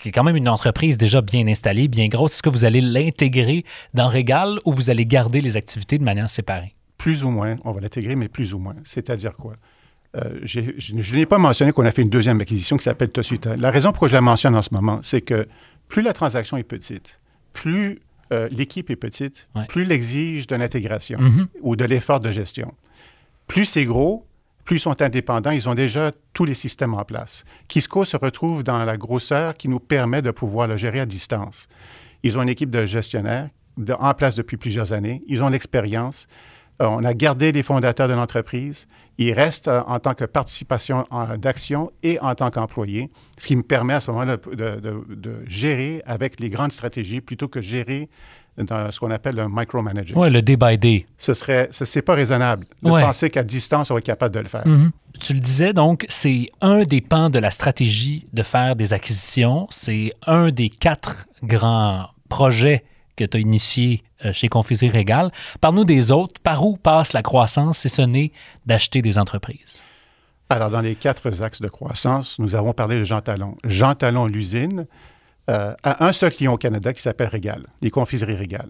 qui 0.00 0.08
est 0.08 0.12
quand 0.12 0.24
même 0.24 0.36
une 0.36 0.48
entreprise 0.48 0.96
déjà 0.96 1.20
bien 1.20 1.46
installée, 1.46 1.88
bien 1.88 2.08
grosse? 2.08 2.34
Est-ce 2.34 2.42
que 2.42 2.48
vous 2.48 2.64
allez 2.64 2.80
l'intégrer 2.80 3.64
dans 3.94 4.06
Régal 4.08 4.58
ou 4.64 4.72
vous 4.72 4.90
allez 4.90 5.04
garder 5.04 5.40
les 5.40 5.56
activités 5.56 5.98
de 5.98 6.04
manière 6.04 6.30
séparée? 6.30 6.74
Plus 6.96 7.24
ou 7.24 7.30
moins, 7.30 7.56
on 7.64 7.72
va 7.72 7.80
l'intégrer, 7.80 8.16
mais 8.16 8.28
plus 8.28 8.54
ou 8.54 8.58
moins. 8.58 8.76
C'est-à-dire 8.84 9.34
quoi? 9.34 9.54
Euh, 10.16 10.40
je 10.42 11.14
n'ai 11.16 11.26
pas 11.26 11.38
mentionné 11.38 11.72
qu'on 11.72 11.84
a 11.84 11.90
fait 11.92 12.02
une 12.02 12.08
deuxième 12.10 12.40
acquisition 12.40 12.76
qui 12.78 12.84
s'appelle 12.84 13.10
Tosuta. 13.10 13.56
La 13.56 13.70
raison 13.70 13.90
pourquoi 13.92 14.08
je 14.08 14.14
la 14.14 14.20
mentionne 14.22 14.54
en 14.56 14.62
ce 14.62 14.72
moment, 14.72 15.00
c'est 15.02 15.20
que 15.20 15.46
plus 15.88 16.00
la 16.02 16.12
transaction 16.14 16.56
est 16.56 16.62
petite, 16.62 17.20
plus 17.52 17.98
euh, 18.32 18.48
l'équipe 18.50 18.90
est 18.90 18.96
petite, 18.96 19.48
Ouais. 19.54 19.66
plus 19.66 19.84
l'exige 19.84 20.46
de 20.46 20.56
l'intégration 20.56 21.18
Mhm. 21.20 21.46
ou 21.62 21.76
de 21.76 21.84
l'effort 21.84 22.20
de 22.20 22.30
gestion. 22.30 22.74
Plus 23.46 23.64
c'est 23.66 23.84
gros, 23.86 24.26
plus 24.64 24.76
ils 24.76 24.80
sont 24.80 25.00
indépendants, 25.00 25.50
ils 25.50 25.66
ont 25.68 25.74
déjà 25.74 26.10
tous 26.34 26.44
les 26.44 26.54
systèmes 26.54 26.92
en 26.94 27.04
place. 27.04 27.44
Kisco 27.68 28.04
se 28.04 28.16
retrouve 28.18 28.62
dans 28.64 28.84
la 28.84 28.96
grosseur 28.98 29.54
qui 29.56 29.68
nous 29.68 29.80
permet 29.80 30.20
de 30.22 30.30
pouvoir 30.30 30.68
le 30.68 30.76
gérer 30.76 31.00
à 31.00 31.06
distance. 31.06 31.68
Ils 32.22 32.36
ont 32.36 32.42
une 32.42 32.48
équipe 32.50 32.70
de 32.70 32.84
gestionnaires 32.86 33.48
de- 33.78 33.94
en 33.94 34.12
place 34.12 34.36
depuis 34.36 34.56
plusieurs 34.58 34.92
années. 34.92 35.22
Ils 35.26 35.42
ont 35.42 35.48
l'expérience. 35.48 36.28
Euh, 36.80 36.86
on 36.86 37.04
a 37.04 37.12
gardé 37.14 37.50
les 37.52 37.62
fondateurs 37.64 38.06
de 38.08 38.12
l'entreprise. 38.14 38.86
Ils 39.18 39.32
restent 39.32 39.66
euh, 39.68 39.82
en 39.88 39.98
tant 39.98 40.14
que 40.14 40.24
participation 40.24 41.04
d'action 41.38 41.90
et 42.04 42.20
en 42.20 42.34
tant 42.36 42.50
qu'employés, 42.50 43.08
ce 43.36 43.46
qui 43.48 43.56
me 43.56 43.62
permet 43.62 43.94
à 43.94 44.00
ce 44.00 44.10
moment-là 44.12 44.36
de, 44.36 44.54
de- 44.54 44.80
de- 44.80 45.14
de 45.14 45.34
gérer 45.46 46.02
avec 46.06 46.38
les 46.40 46.50
grandes 46.50 46.72
stratégies 46.72 47.20
plutôt 47.20 47.48
que 47.48 47.60
gérer 47.60 48.08
dans 48.56 48.90
ce 48.90 48.98
qu'on 48.98 49.10
appelle 49.12 49.38
un 49.38 49.48
micromanager. 49.48 50.16
Oui, 50.16 50.30
le 50.30 50.42
day 50.42 50.56
by 50.56 50.76
day. 50.78 51.06
Ce 51.16 51.32
serait, 51.34 51.68
ce 51.70 51.84
c'est 51.84 52.02
pas 52.02 52.14
raisonnable 52.14 52.66
de 52.82 52.90
Ouais. 52.90 53.02
penser 53.02 53.30
qu'à 53.30 53.44
distance, 53.44 53.90
on 53.92 53.98
est 53.98 54.02
capable 54.02 54.34
de 54.34 54.40
le 54.40 54.48
faire. 54.48 54.66
Mhm. 54.66 54.90
Tu 55.20 55.32
le 55.32 55.40
disais, 55.40 55.72
donc, 55.72 56.06
c'est 56.08 56.50
un 56.60 56.82
des 56.84 57.00
pans 57.00 57.30
de 57.30 57.38
la 57.38 57.50
stratégie 57.50 58.24
de 58.32 58.42
faire 58.42 58.74
des 58.76 58.92
acquisitions. 58.92 59.66
C'est 59.70 60.12
un 60.26 60.50
des 60.50 60.70
quatre 60.70 61.26
grands 61.42 62.08
projets 62.28 62.84
que 63.18 63.24
tu 63.24 63.36
as 63.36 63.40
initiés 63.40 64.02
euh, 64.24 64.32
chez 64.32 64.48
Confiserie 64.48 64.90
Régal. 64.90 65.30
Parle-nous 65.60 65.84
des 65.84 66.12
autres. 66.12 66.40
Par 66.42 66.64
où 66.64 66.76
passe 66.76 67.12
la 67.12 67.22
croissance 67.22 67.78
si 67.78 67.88
ce 67.88 68.02
n'est 68.02 68.32
d'acheter 68.64 69.02
des 69.02 69.18
entreprises? 69.18 69.82
Alors, 70.48 70.70
dans 70.70 70.80
les 70.80 70.94
quatre 70.94 71.42
axes 71.42 71.60
de 71.60 71.68
croissance, 71.68 72.38
nous 72.38 72.54
avons 72.54 72.72
parlé 72.72 72.98
de 72.98 73.04
Jean 73.04 73.20
Talon. 73.20 73.56
Jean 73.64 73.94
Talon, 73.94 74.26
l'usine, 74.26 74.86
euh, 75.50 75.74
a 75.82 76.06
un 76.06 76.12
seul 76.12 76.32
client 76.32 76.54
au 76.54 76.58
Canada 76.58 76.92
qui 76.92 77.02
s'appelle 77.02 77.28
Régal, 77.28 77.66
les 77.82 77.90
confiseries 77.90 78.36
Régal. 78.36 78.68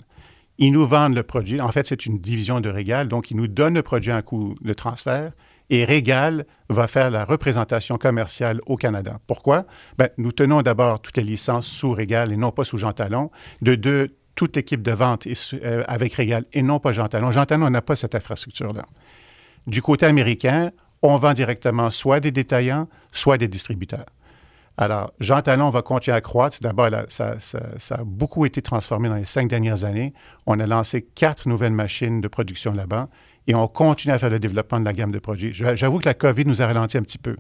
Ils 0.58 0.72
nous 0.72 0.86
vendent 0.86 1.14
le 1.14 1.22
produit. 1.22 1.60
En 1.60 1.70
fait, 1.70 1.86
c'est 1.86 2.04
une 2.06 2.18
division 2.18 2.60
de 2.60 2.68
Régal, 2.68 3.06
donc 3.06 3.30
ils 3.30 3.36
nous 3.36 3.46
donnent 3.46 3.74
le 3.74 3.82
produit 3.82 4.10
à 4.10 4.16
un 4.16 4.22
coût 4.22 4.56
de 4.60 4.72
transfert 4.72 5.30
et 5.70 5.84
Régal 5.84 6.46
va 6.68 6.86
faire 6.86 7.10
la 7.10 7.24
représentation 7.24 7.96
commerciale 7.96 8.60
au 8.66 8.76
Canada. 8.76 9.20
Pourquoi? 9.26 9.66
Ben, 9.98 10.08
nous 10.16 10.32
tenons 10.32 10.62
d'abord 10.62 11.00
toutes 11.00 11.16
les 11.16 11.24
licences 11.24 11.66
sous 11.66 11.92
Régal 11.92 12.32
et 12.32 12.36
non 12.36 12.50
pas 12.50 12.64
sous 12.64 12.78
Jean 12.78 12.92
Talon. 12.92 13.30
De 13.62 13.74
deux, 13.74 14.16
toute 14.38 14.54
l'équipe 14.54 14.82
de 14.82 14.92
vente 14.92 15.26
est 15.26 15.54
euh, 15.64 15.82
avec 15.88 16.14
Régal 16.14 16.44
et 16.52 16.62
non 16.62 16.78
pas 16.78 16.92
Jean 16.92 17.08
Talon. 17.08 17.32
Jean 17.32 17.44
Talon 17.44 17.68
n'a 17.70 17.82
pas 17.82 17.96
cette 17.96 18.14
infrastructure-là. 18.14 18.84
Du 19.66 19.82
côté 19.82 20.06
américain, 20.06 20.70
on 21.02 21.16
vend 21.16 21.32
directement 21.32 21.90
soit 21.90 22.20
des 22.20 22.30
détaillants, 22.30 22.86
soit 23.10 23.36
des 23.36 23.48
distributeurs. 23.48 24.06
Alors, 24.76 25.12
Jean 25.18 25.40
Talon 25.42 25.70
va 25.70 25.82
continuer 25.82 26.16
à 26.16 26.20
croître. 26.20 26.58
D'abord, 26.60 26.88
ça, 27.08 27.40
ça- 27.40 27.70
ça 27.78 27.96
a 27.96 28.04
beaucoup 28.04 28.46
été 28.46 28.62
transformé 28.62 29.08
dans 29.08 29.16
les 29.16 29.24
cinq 29.24 29.48
dernières 29.48 29.82
années. 29.84 30.14
On 30.46 30.60
a 30.60 30.66
lancé 30.66 31.02
quatre 31.02 31.48
nouvelles 31.48 31.72
machines 31.72 32.20
de 32.20 32.28
production 32.28 32.72
là-bas 32.72 33.08
et 33.48 33.56
on 33.56 33.66
continue 33.66 34.14
à 34.14 34.20
faire 34.20 34.30
le 34.30 34.38
développement 34.38 34.78
de 34.78 34.84
la 34.84 34.92
gamme 34.92 35.10
de 35.10 35.18
produits. 35.18 35.52
J'avoue 35.52 35.98
que 35.98 36.08
la 36.08 36.14
COVID 36.14 36.44
nous 36.44 36.62
a 36.62 36.66
ralenti 36.66 36.96
un 36.96 37.02
petit 37.02 37.18
peu. 37.18 37.36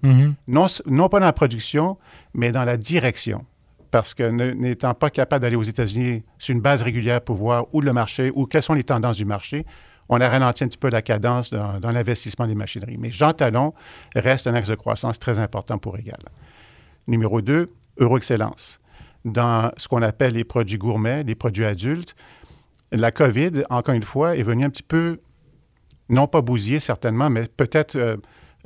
Non, 0.48 0.66
s- 0.66 0.82
non 0.86 1.08
pas 1.08 1.20
dans 1.20 1.26
la 1.26 1.32
production, 1.32 1.96
mais 2.34 2.50
dans 2.50 2.64
la 2.64 2.76
direction. 2.76 3.44
Parce 3.90 4.12
que 4.14 4.28
n'étant 4.28 4.94
pas 4.94 5.10
capable 5.10 5.42
d'aller 5.42 5.56
aux 5.56 5.62
États-Unis 5.62 6.22
sur 6.38 6.54
une 6.54 6.60
base 6.60 6.82
régulière 6.82 7.20
pour 7.20 7.36
voir 7.36 7.66
où 7.72 7.80
le 7.80 7.92
marché, 7.92 8.30
ou 8.34 8.46
quelles 8.46 8.62
sont 8.62 8.74
les 8.74 8.84
tendances 8.84 9.16
du 9.16 9.24
marché, 9.24 9.64
on 10.08 10.20
a 10.20 10.28
ralenti 10.28 10.64
un 10.64 10.68
petit 10.68 10.78
peu 10.78 10.90
la 10.90 11.02
cadence 11.02 11.50
dans, 11.50 11.90
l'investissement 11.90 12.46
des 12.46 12.54
machineries. 12.54 12.96
Mais 12.98 13.10
Jean 13.10 13.32
Talon 13.32 13.74
reste 14.14 14.46
un 14.46 14.54
axe 14.54 14.68
de 14.68 14.74
croissance 14.74 15.18
très 15.18 15.38
important 15.38 15.78
pour 15.78 15.94
Régal. 15.94 16.20
Numéro 17.06 17.40
2, 17.40 17.68
Euroexcellence. 17.98 18.80
Dans 19.24 19.70
ce 19.76 19.88
qu'on 19.88 20.02
appelle 20.02 20.34
les 20.34 20.44
produits 20.44 20.78
gourmets, 20.78 21.24
les 21.24 21.34
produits 21.34 21.64
adultes, 21.64 22.14
la 22.92 23.10
COVID, 23.10 23.64
encore 23.68 23.94
une 23.94 24.02
fois, 24.02 24.36
est 24.36 24.42
venue 24.42 24.64
un 24.64 24.70
petit 24.70 24.82
peu, 24.82 25.20
non 26.08 26.26
pas 26.26 26.40
bousiller 26.40 26.80
certainement, 26.80 27.28
mais 27.28 27.46
peut-être, 27.46 27.96
euh, 27.96 28.16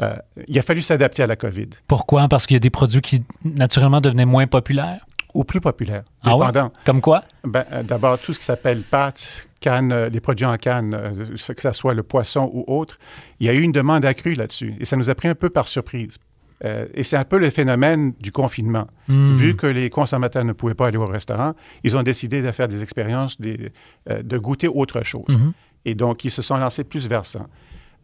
euh, 0.00 0.14
il 0.46 0.56
a 0.58 0.62
fallu 0.62 0.82
s'adapter 0.82 1.22
à 1.22 1.26
la 1.26 1.34
COVID. 1.34 1.70
Pourquoi? 1.88 2.28
Parce 2.28 2.46
qu'il 2.46 2.54
y 2.54 2.56
a 2.56 2.60
des 2.60 2.70
produits 2.70 3.00
qui, 3.00 3.24
naturellement, 3.44 4.00
devenaient 4.00 4.26
moins 4.26 4.46
populaires? 4.46 5.04
Ou 5.34 5.44
plus 5.44 5.60
populaire, 5.60 6.02
Ah 6.22 6.36
ouais? 6.36 6.46
dépendant. 6.46 6.72
Comme 6.84 7.00
quoi? 7.00 7.24
Ben, 7.44 7.64
euh, 7.72 7.82
D'abord, 7.82 8.18
tout 8.18 8.32
ce 8.34 8.38
qui 8.38 8.44
s'appelle 8.44 8.82
pâtes, 8.82 9.46
cannes, 9.60 9.92
euh, 9.92 10.08
les 10.08 10.20
produits 10.20 10.44
en 10.46 10.56
canne, 10.58 10.94
euh, 10.94 11.54
que 11.54 11.62
ce 11.62 11.72
soit 11.72 11.94
le 11.94 12.02
poisson 12.02 12.50
ou 12.52 12.64
autre, 12.66 12.98
il 13.40 13.46
y 13.46 13.50
a 13.50 13.54
eu 13.54 13.62
une 13.62 13.72
demande 13.72 14.04
accrue 14.04 14.34
là-dessus. 14.34 14.74
Et 14.80 14.84
ça 14.84 14.96
nous 14.96 15.08
a 15.08 15.14
pris 15.14 15.28
un 15.28 15.34
peu 15.34 15.48
par 15.48 15.68
surprise. 15.68 16.18
Euh, 16.64 16.86
et 16.94 17.02
c'est 17.02 17.16
un 17.16 17.24
peu 17.24 17.38
le 17.38 17.50
phénomène 17.50 18.12
du 18.20 18.30
confinement. 18.30 18.86
Hmm. 19.08 19.34
Vu 19.34 19.56
que 19.56 19.66
les 19.66 19.90
consommateurs 19.90 20.44
ne 20.44 20.52
pouvaient 20.52 20.74
pas 20.74 20.86
aller 20.88 20.96
au 20.98 21.06
restaurant, 21.06 21.54
ils 21.82 21.96
ont 21.96 22.02
décidé 22.04 22.40
de 22.42 22.52
faire 22.52 22.68
des 22.68 22.82
expériences, 22.82 23.40
des- 23.40 23.72
euh, 24.10 24.22
de 24.22 24.38
goûter 24.38 24.68
autre 24.68 25.02
chose. 25.02 25.24
Mhm. 25.28 25.52
Et 25.86 25.94
donc, 25.96 26.24
ils 26.24 26.30
se 26.30 26.42
sont 26.42 26.56
lancés 26.58 26.84
plus 26.84 27.08
vers 27.08 27.24
ça. 27.24 27.46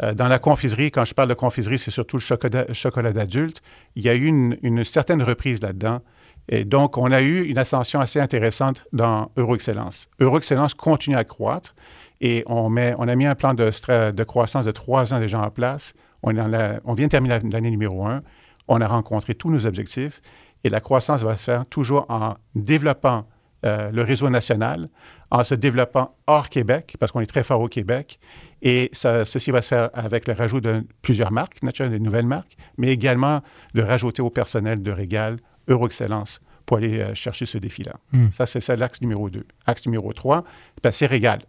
Euh, 0.02 0.12
dans 0.14 0.26
la 0.26 0.38
confiserie, 0.40 0.90
quand 0.90 1.04
je 1.04 1.14
parle 1.14 1.28
de 1.28 1.34
confiserie, 1.34 1.78
c'est 1.78 1.90
surtout 1.92 2.16
le 2.16 2.20
chocolat, 2.22 2.64
chocolat 2.72 3.12
d'adulte. 3.12 3.62
Il 3.94 4.02
y 4.02 4.08
a 4.08 4.14
eu 4.16 4.24
une, 4.26 4.56
une 4.62 4.82
certaine 4.84 5.22
reprise 5.22 5.60
là-dedans. 5.62 6.00
Et 6.48 6.64
donc, 6.64 6.96
on 6.96 7.12
a 7.12 7.20
eu 7.20 7.42
une 7.44 7.58
ascension 7.58 8.00
assez 8.00 8.20
intéressante 8.20 8.84
dans 8.92 9.30
Euroexcellence. 9.36 10.08
Euroexcellence 10.18 10.74
continue 10.74 11.16
à 11.16 11.24
croître 11.24 11.74
et 12.20 12.42
on, 12.46 12.74
a 12.76 13.14
mis 13.16 13.26
un 13.26 13.34
plan 13.34 13.54
de, 13.54 13.70
de 14.10 14.24
croissance 14.24 14.64
de 14.64 14.70
trois 14.70 15.12
ans 15.12 15.20
déjà 15.20 15.40
en 15.40 15.50
place. 15.50 15.94
On, 16.22 16.32
vient 16.32 17.06
de 17.06 17.10
terminer 17.10 17.38
la- 17.38 17.48
l'année 17.50 17.70
numéro 17.70 18.06
un. 18.06 18.22
On 18.66 18.80
a 18.80 18.88
rencontré 18.88 19.34
tous 19.34 19.50
nos 19.50 19.66
objectifs 19.66 20.20
et 20.64 20.70
la 20.70 20.80
croissance 20.80 21.22
va 21.22 21.36
se 21.36 21.44
faire 21.44 21.66
toujours 21.66 22.06
en 22.08 22.34
développant 22.54 23.26
euh, 23.66 23.90
le 23.90 24.02
réseau 24.02 24.30
national, 24.30 24.88
en 25.30 25.42
se 25.42 25.54
développant 25.54 26.14
hors 26.28 26.48
Québec, 26.48 26.94
parce 27.00 27.10
qu'on 27.10 27.20
est 27.20 27.26
très 27.26 27.42
fort 27.42 27.60
au 27.60 27.68
Québec. 27.68 28.20
Et 28.62 28.90
ceci 28.92 29.50
va 29.50 29.62
se 29.62 29.68
faire 29.68 29.90
avec 29.94 30.26
le 30.28 30.34
rajout 30.34 30.60
de 30.60 30.84
plusieurs 31.02 31.32
marques, 31.32 31.62
naturellement, 31.62 31.96
des 31.96 32.02
nouvelles 32.02 32.26
marques, 32.26 32.56
mais 32.76 32.88
également 32.88 33.40
de 33.74 33.82
rajouter 33.82 34.22
au 34.22 34.30
personnel 34.30 34.82
de 34.82 34.90
Régal 34.90 35.38
Euroexcellence 35.68 36.40
pour 36.66 36.78
aller 36.78 36.98
euh, 37.00 37.14
chercher 37.14 37.46
ce 37.46 37.58
défi-là. 37.58 37.94
Ça, 38.32 38.46
c'est 38.46 38.60
ça 38.60 38.76
l'axe 38.76 39.00
numéro 39.00 39.30
2. 39.30 39.44
Axe 39.66 39.86
numéro 39.86 40.12
3, 40.12 40.44
c'est 40.90 41.06
Régal. 41.06 41.40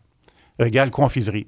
Régal 0.59 0.91
confiserie. 0.91 1.47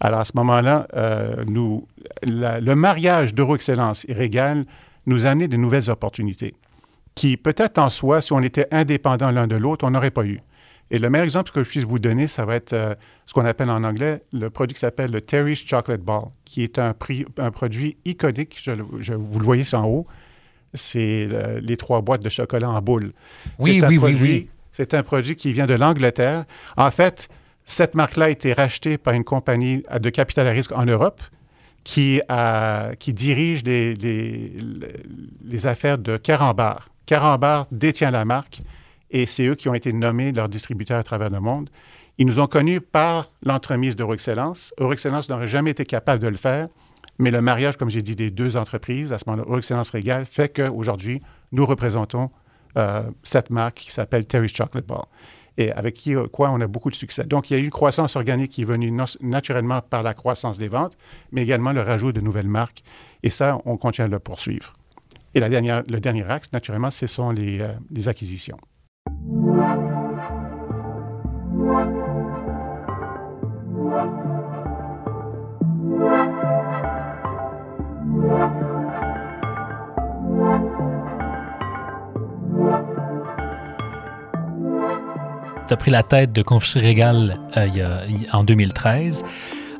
Alors, 0.00 0.20
à 0.20 0.24
ce 0.24 0.32
moment-là, 0.36 0.86
euh, 0.94 1.44
nous, 1.46 1.86
la- 2.24 2.60
le 2.60 2.74
mariage 2.74 3.34
d'Euro-Excellence 3.34 4.04
et 4.08 4.12
Régal 4.12 4.64
nous 5.06 5.26
a 5.26 5.30
amené 5.30 5.46
de 5.48 5.56
nouvelles 5.56 5.90
opportunités 5.90 6.54
qui, 7.14 7.36
peut-être 7.36 7.78
en 7.78 7.90
soi, 7.90 8.20
si 8.20 8.32
on 8.32 8.40
était 8.42 8.66
indépendants 8.72 9.30
l'un 9.30 9.46
de 9.46 9.54
l'autre, 9.54 9.84
on 9.86 9.90
n'aurait 9.92 10.10
pas 10.10 10.24
eu. 10.24 10.40
Et 10.90 10.98
le 10.98 11.08
meilleur 11.10 11.24
exemple 11.26 11.52
que 11.52 11.62
je 11.62 11.68
puisse 11.68 11.84
vous 11.84 11.98
donner, 12.00 12.26
ça 12.26 12.44
va 12.44 12.56
être 12.56 12.72
euh, 12.72 12.94
ce 13.26 13.32
qu'on 13.32 13.44
appelle 13.46 13.70
en 13.70 13.84
anglais 13.84 14.22
le 14.32 14.50
produit 14.50 14.74
qui 14.74 14.80
s'appelle 14.80 15.10
le 15.12 15.20
Terry's 15.20 15.64
Chocolate 15.64 16.00
Ball, 16.02 16.22
qui 16.44 16.62
est 16.64 16.78
un, 16.78 16.92
prix- 16.92 17.24
un 17.38 17.50
produit 17.52 17.96
iconique. 18.04 18.58
Je, 18.60 18.72
je- 18.98 19.14
vous 19.14 19.38
le 19.38 19.44
voyez 19.44 19.64
en 19.74 19.86
haut. 19.86 20.06
C'est 20.74 21.26
le- 21.26 21.60
les 21.60 21.76
trois 21.76 22.00
boîtes 22.00 22.22
de 22.22 22.28
chocolat 22.28 22.68
en 22.70 22.80
boule. 22.82 23.12
Oui, 23.58 23.78
C'est 23.80 23.86
un 23.86 23.88
oui, 23.88 23.98
oui. 23.98 24.48
C'est 24.72 24.92
un 24.94 25.02
produit 25.04 25.36
qui 25.36 25.52
vient 25.52 25.66
de 25.66 25.74
l'Angleterre. 25.74 26.44
En 26.76 26.90
fait, 26.90 27.28
cette 27.64 27.94
marque-là 27.94 28.26
a 28.26 28.30
été 28.30 28.52
rachetée 28.52 28.98
par 28.98 29.14
une 29.14 29.22
compagnie 29.24 29.84
de 30.00 30.10
capital 30.10 30.46
à 30.48 30.50
risque 30.50 30.72
en 30.72 30.84
Europe 30.84 31.22
qui, 31.84 32.20
a- 32.28 32.90
qui 32.98 33.12
dirige 33.14 33.62
les, 33.64 33.94
les- 33.94 34.52
les 35.44 35.66
affaires 35.66 35.98
de 35.98 36.16
Carambar. 36.16 36.88
Carambar 37.06 37.66
détient 37.70 38.10
la 38.10 38.24
marque 38.24 38.62
et 39.10 39.26
c'est 39.26 39.46
eux 39.46 39.54
qui 39.54 39.68
ont 39.68 39.74
été 39.74 39.92
nommés 39.92 40.32
leurs 40.32 40.48
distributeurs 40.48 40.98
à 40.98 41.02
travers 41.04 41.30
le 41.30 41.40
monde. 41.40 41.70
Ils 42.18 42.26
nous 42.26 42.38
ont 42.40 42.46
connus 42.46 42.80
par 42.80 43.30
l'entremise 43.44 43.96
d'Euroexcellence. 43.96 44.72
Euroexcellence 44.78 45.28
n'aurait 45.28 45.48
jamais 45.48 45.70
été 45.72 45.84
capable 45.84 46.22
de 46.22 46.28
le 46.28 46.36
faire, 46.36 46.68
mais 47.18 47.30
le 47.30 47.40
mariage, 47.40 47.76
comme 47.76 47.90
j'ai 47.90 48.02
dit, 48.02 48.16
des 48.16 48.30
deux 48.30 48.56
entreprises, 48.56 49.12
à 49.12 49.18
ce 49.18 49.24
moment-là, 49.26 49.44
Euroexcellence 49.46 49.90
Régal, 49.90 50.26
fait 50.26 50.54
qu'aujourd'hui, 50.54 51.20
nous 51.52 51.64
représentons 51.66 52.30
euh, 52.76 53.02
cette 53.22 53.50
marque 53.50 53.76
qui 53.76 53.92
s'appelle 53.92 54.26
Terry's 54.26 54.52
Chocolate 54.54 54.86
Bar 54.86 55.08
et 55.56 55.70
avec 55.72 55.94
qui, 55.94 56.16
euh, 56.16 56.26
quoi 56.26 56.50
on 56.50 56.60
a 56.60 56.66
beaucoup 56.66 56.90
de 56.90 56.96
succès. 56.96 57.24
Donc, 57.24 57.50
il 57.50 57.54
y 57.54 57.56
a 57.56 57.60
eu 57.60 57.64
une 57.64 57.70
croissance 57.70 58.16
organique 58.16 58.50
qui 58.50 58.62
est 58.62 58.64
venue 58.64 58.92
naturellement 59.20 59.80
par 59.80 60.02
la 60.02 60.14
croissance 60.14 60.58
des 60.58 60.68
ventes, 60.68 60.96
mais 61.30 61.42
également 61.42 61.72
le 61.72 61.82
rajout 61.82 62.12
de 62.12 62.20
nouvelles 62.20 62.48
marques. 62.48 62.82
Et 63.22 63.30
ça, 63.30 63.60
on 63.64 63.76
continue 63.76 64.06
à 64.06 64.08
le 64.08 64.18
poursuivre. 64.18 64.72
Et 65.34 65.40
la 65.40 65.48
dernière, 65.48 65.82
le 65.88 66.00
dernier 66.00 66.24
axe, 66.24 66.52
naturellement, 66.52 66.90
ce 66.90 67.06
sont 67.06 67.30
les, 67.30 67.60
euh, 67.60 67.68
les 67.90 68.08
acquisitions. 68.08 68.58
Tu 85.66 85.72
as 85.72 85.76
pris 85.76 85.90
la 85.90 86.02
tête 86.02 86.32
de 86.32 86.42
Confiserie 86.42 86.86
Régal 86.86 87.38
euh, 87.56 87.66
y 87.66 87.80
a- 87.80 88.02
en 88.36 88.44
2013. 88.44 89.24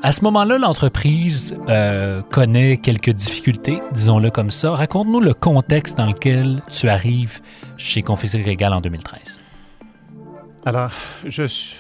À 0.03 0.13
ce 0.13 0.23
moment-là, 0.25 0.59
l'entreprise 0.59 1.57
euh, 1.69 2.23
connaît 2.23 2.77
quelques 2.79 3.11
difficultés, 3.11 3.81
disons-le 3.93 4.31
comme 4.31 4.51
ça. 4.51 4.73
Raconte-nous 4.73 5.21
le 5.21 5.35
contexte 5.35 5.97
dans 5.99 6.07
lequel 6.07 6.63
tu 6.71 6.89
arrives 6.89 7.41
chez 7.77 8.03
Confiserie 8.03 8.43
Régal 8.43 8.73
en 8.73 8.81
2013. 8.81 9.41
Alors, 10.67 10.91
je 11.27 11.43
suis- 11.47 11.77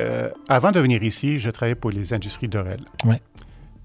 euh, 0.00 0.30
avant 0.48 0.72
de 0.72 0.80
venir 0.80 1.02
ici, 1.02 1.38
je 1.38 1.50
travaillais 1.50 1.74
pour 1.76 1.90
les 1.90 2.12
industries 2.12 2.48
Dorel. 2.48 2.80
Ouais. 3.04 3.20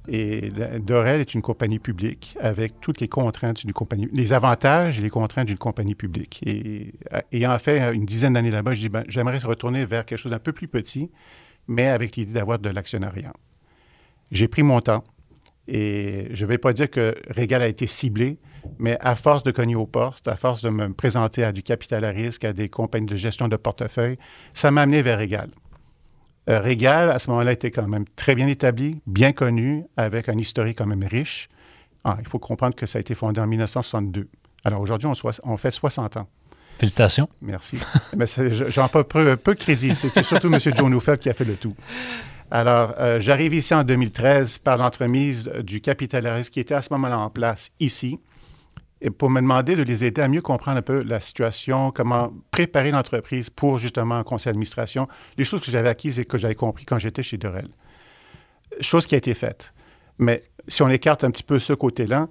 Et 0.07 0.50
Dorel 0.79 1.22
est 1.22 1.33
une 1.33 1.41
compagnie 1.41 1.79
publique 1.79 2.36
avec 2.39 2.79
toutes 2.81 3.00
les 3.00 3.07
contraintes 3.07 3.62
d'une 3.62 3.72
compagnie, 3.72 4.10
les 4.12 4.33
avantages 4.33 5.00
et 5.00 5.01
les 5.01 5.10
contraintes 5.10 5.48
d'une 5.48 5.57
compagnie 5.57 5.95
publique. 5.95 6.41
Et 6.45 6.93
euh, 7.13 7.22
ayant 7.31 7.57
fait 7.57 7.93
une 7.93 8.05
dizaine 8.05 8.33
d'années 8.33 8.51
là-bas, 8.51 8.74
dis, 8.74 8.89
ben, 8.89 9.05
j'aimerais 9.07 9.38
retourner 9.38 9.86
vers 9.86 10.05
quelque 10.05 10.17
chose 10.17 10.31
d'un 10.31 10.39
peu 10.39 10.51
plus 10.51 10.67
petit, 10.67 11.10
mais 11.67 11.88
avec 11.88 12.17
l'idée 12.17 12.33
d'avoir 12.33 12.60
de 12.60 12.69
l'actionnariat. 12.69 13.33
J'ai 14.31 14.50
pris 14.50 14.63
mon 14.63 14.81
temps 14.81 15.03
et 15.67 16.27
je 16.31 16.43
ne 16.43 16.50
vais 16.50 16.57
pas 16.57 16.74
dire 16.74 16.89
que 16.89 17.15
Régal 17.29 17.62
a 17.62 17.67
été 17.67 17.88
ciblé, 17.88 18.39
mais 18.79 18.98
à 19.00 19.15
force 19.15 19.43
de 19.43 19.51
cogner 19.51 19.75
aux 19.75 19.86
portes, 19.86 20.27
à 20.27 20.36
force 20.36 20.62
de 20.62 20.69
me 20.69 20.91
présenter 20.93 21.43
à 21.43 21.53
du 21.53 21.63
capital 21.63 22.03
à 22.03 22.10
risque, 22.10 22.43
à 22.43 22.51
des 22.51 22.67
compagnies 22.67 23.05
de 23.05 23.15
gestion 23.15 23.48
de 23.48 23.55
portefeuille, 23.55 24.17
ça 24.53 24.72
m'a 24.72 24.81
amené 24.81 25.01
vers 25.01 25.17
Régal. 25.17 25.50
Euh, 26.50 26.59
Régal, 26.59 27.09
à 27.09 27.19
ce 27.19 27.29
moment-là, 27.29 27.53
était 27.53 27.71
quand 27.71 27.88
même 27.88 28.05
très 28.15 28.35
bien 28.35 28.47
établi, 28.47 29.01
bien 29.07 29.31
connu, 29.31 29.85
avec 29.95 30.29
un 30.29 30.38
historique 30.38 30.77
quand 30.77 30.85
même 30.85 31.03
riche. 31.03 31.50
Ah, 32.03 32.17
il 32.19 32.27
faut 32.27 32.39
comprendre 32.39 32.75
que 32.75 32.85
ça 32.85 32.97
a 32.97 33.01
été 33.01 33.15
fondé 33.15 33.39
en 33.39 33.47
1962. 33.47 34.27
Alors 34.65 34.81
aujourd'hui, 34.81 35.07
on, 35.44 35.57
fait 35.57 35.72
60 35.72 36.18
ans. 36.18 36.27
Félicitations. 36.79 37.29
Merci. 37.41 37.77
Mais 38.18 38.25
j'en 38.68 38.89
pas 38.89 39.03
peu, 39.03 39.37
peu 39.37 39.55
de 39.55 39.59
crédit. 39.59 39.96
C'était 39.96 40.24
surtout 40.24 40.53
M. 40.53 40.59
Joe 40.59 40.89
Neufeld 40.89 41.20
qui 41.20 41.29
a 41.29 41.33
fait 41.33 41.46
le 41.46 41.55
tout. 41.55 41.75
Alors, 42.51 42.94
euh, 43.00 43.20
j'arrive 43.20 43.53
ici 43.53 43.74
en 43.74 43.83
2013 43.83 44.59
par 44.59 44.77
l'entremise 44.77 45.50
du 45.63 45.81
capital 45.81 46.27
risque 46.27 46.53
qui 46.53 46.59
était 46.59 46.75
à 46.75 46.81
ce 46.81 46.89
moment-là 46.94 47.20
en 47.20 47.29
place 47.29 47.72
ici, 47.79 48.20
pour 49.09 49.29
me 49.29 49.42
demander 49.42 49.75
de 49.75 49.83
les 49.83 50.03
aider 50.03 50.22
à 50.22 50.27
mieux 50.27 50.42
comprendre 50.42 50.77
un 50.77 50.81
peu 50.81 51.03
la 51.03 51.20
situation, 51.20 51.92
comment 51.92 52.31
préparer 52.51 52.92
l'entreprise 52.92 53.50
pour 53.50 53.77
justement 53.77 54.16
un 54.16 54.24
conseil 54.24 54.51
d'administration, 54.51 55.07
les 55.37 55.44
choses 55.44 55.61
que 55.61 55.72
j'avais 55.72 55.89
acquises 55.89 56.20
et 56.20 56.25
que 56.25 56.37
j'avais 56.37 56.55
compris 56.55 56.85
quand 56.85 57.00
j'étais 57.00 57.24
chez 57.24 57.37
Dorel. 57.37 57.68
Chose 58.81 59.05
qui 59.05 59.16
a 59.16 59.18
été 59.18 59.33
faite. 59.33 59.74
Mais 60.18 60.44
si 60.68 60.81
on 60.81 60.89
écarte 60.89 61.24
un 61.24 61.31
petit 61.31 61.44
peu 61.44 61.59
ce 61.59 61.74
côté-là, 61.74 62.27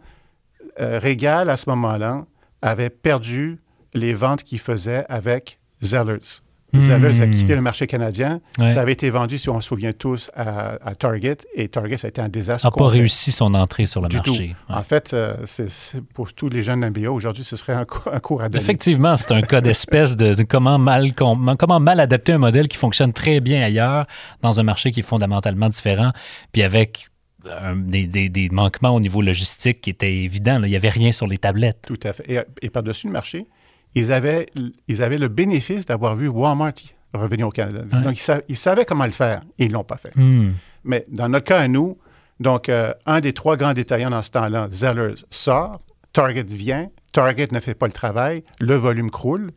euh, 0.81 0.99
Régal, 0.99 1.51
à 1.51 1.57
ce 1.57 1.69
moment-là, 1.71 2.25
avait 2.63 2.91
perdu 2.91 3.61
les 3.95 4.15
ventes 4.15 4.43
qu'il 4.43 4.59
faisait 4.59 5.05
avec 5.09 5.59
Zellers. 5.83 6.41
Zellers 6.75 7.21
a 7.21 7.27
Hmm. 7.27 7.31
quitté 7.31 7.55
le 7.55 7.61
marché 7.61 7.87
canadien. 7.87 8.41
Ouais. 8.59 8.71
Ça 8.71 8.81
avait 8.81 8.93
été 8.93 9.11
vendu, 9.11 9.37
si 9.39 9.49
on 9.51 9.61
se 9.61 9.69
souvient 9.69 9.93
tous, 9.93 10.31
à, 10.35 10.77
à 10.89 10.95
Target. 10.95 11.37
Et 11.55 11.69
Target, 11.69 11.99
ça 11.99 12.07
a 12.07 12.09
été 12.09 12.21
un 12.21 12.29
désastre. 12.29 12.67
n'a 12.67 12.71
pas 12.71 12.89
réussi 12.89 13.31
son 13.33 13.53
entrée 13.55 13.87
sur 13.87 14.01
le 14.01 14.09
Du 14.09 14.17
marché. 14.17 14.33
tout. 14.33 14.73
Ouais. 14.73 14.79
En 14.79 14.83
fait, 14.83 15.13
euh, 15.13 15.37
c'est 15.47 15.69
pour 16.15 16.33
tous 16.33 16.49
les 16.49 16.63
jeunes 16.63 16.81
MBA, 16.89 17.11
aujourd'hui, 17.11 17.45
ce 17.45 17.57
serait 17.57 17.75
un, 17.75 17.85
un 18.13 18.21
cours 18.21 18.43
à 18.43 18.49
donner. 18.49 18.63
Effectivement, 18.63 19.17
c'est 19.17 19.33
un 19.33 19.43
cas 19.43 19.61
d'espèce 19.61 20.17
de, 20.17 20.35
de 20.35 20.43
comment, 20.45 20.79
mal, 20.79 21.15
com- 21.15 21.55
comment 21.59 21.81
mal 21.81 22.01
adapter 22.01 22.33
un 22.33 22.39
modèle 22.39 22.69
qui 22.69 22.79
fonctionne 22.79 23.13
très 23.13 23.41
bien 23.41 23.63
ailleurs 23.63 24.07
dans 24.41 24.59
un 24.59 24.63
marché 24.63 24.91
qui 24.93 25.01
est 25.01 25.05
fondamentalement 25.05 25.69
différent, 25.69 26.13
puis 26.53 26.63
avec 26.63 27.09
euh, 27.47 27.75
des, 27.77 28.07
des- 28.07 28.29
des 28.29 28.49
manquements 28.51 28.91
au 28.95 29.01
niveau 29.01 29.21
logistique 29.21 29.81
qui 29.81 29.91
étaient 29.91 30.15
évidents. 30.15 30.59
là. 30.61 30.67
Il 30.69 30.71
n'y 30.71 30.77
avait 30.77 30.89
rien 30.89 31.11
sur 31.13 31.27
les 31.27 31.39
tablettes. 31.39 31.83
Tout 31.87 31.99
à 32.05 32.13
fait. 32.13 32.25
Et, 32.33 32.39
et 32.67 32.71
par-dessus 32.71 33.09
le 33.09 33.13
marché, 33.13 33.47
ils 33.95 34.13
avaient, 34.13 34.47
ils 34.89 35.03
avaient 35.03 35.19
le 35.19 35.29
bénéfice 35.29 35.87
d'avoir 35.87 36.17
vu 36.17 36.29
Walmart 36.29 36.73
revenir 37.15 37.47
au 37.49 37.51
Canada. 37.51 37.83
Ouais. 37.93 38.03
Donc, 38.03 38.17
ils, 38.17 38.21
sa- 38.23 38.41
ils 38.49 38.57
savaient 38.57 38.85
comment 38.85 39.05
le 39.07 39.13
faire 39.13 39.41
et 39.59 39.65
ils 39.65 39.69
ne 39.69 39.75
l'ont 39.75 39.85
pas 39.85 39.99
fait. 39.99 40.13
Hmm. 40.17 40.53
Mais 40.85 41.05
dans 41.09 41.29
notre 41.29 41.45
cas 41.45 41.61
à 41.61 41.69
nous, 41.69 41.99
donc, 42.41 42.69
euh, 42.69 42.93
un 43.07 43.21
des 43.21 43.33
trois 43.35 43.57
grands 43.57 43.75
détaillants 43.75 44.11
dans 44.11 44.23
ce 44.23 44.31
temps-là, 44.31 44.69
Zellers, 44.73 45.15
sort, 45.31 45.79
Target 46.13 46.45
vient, 46.45 46.89
Target 47.13 47.49
ne 47.53 47.61
fait 47.61 47.75
pas 47.75 47.87
le 47.87 47.93
travail, 47.93 48.43
le 48.61 48.75
volume 48.75 49.11
croule. 49.11 49.53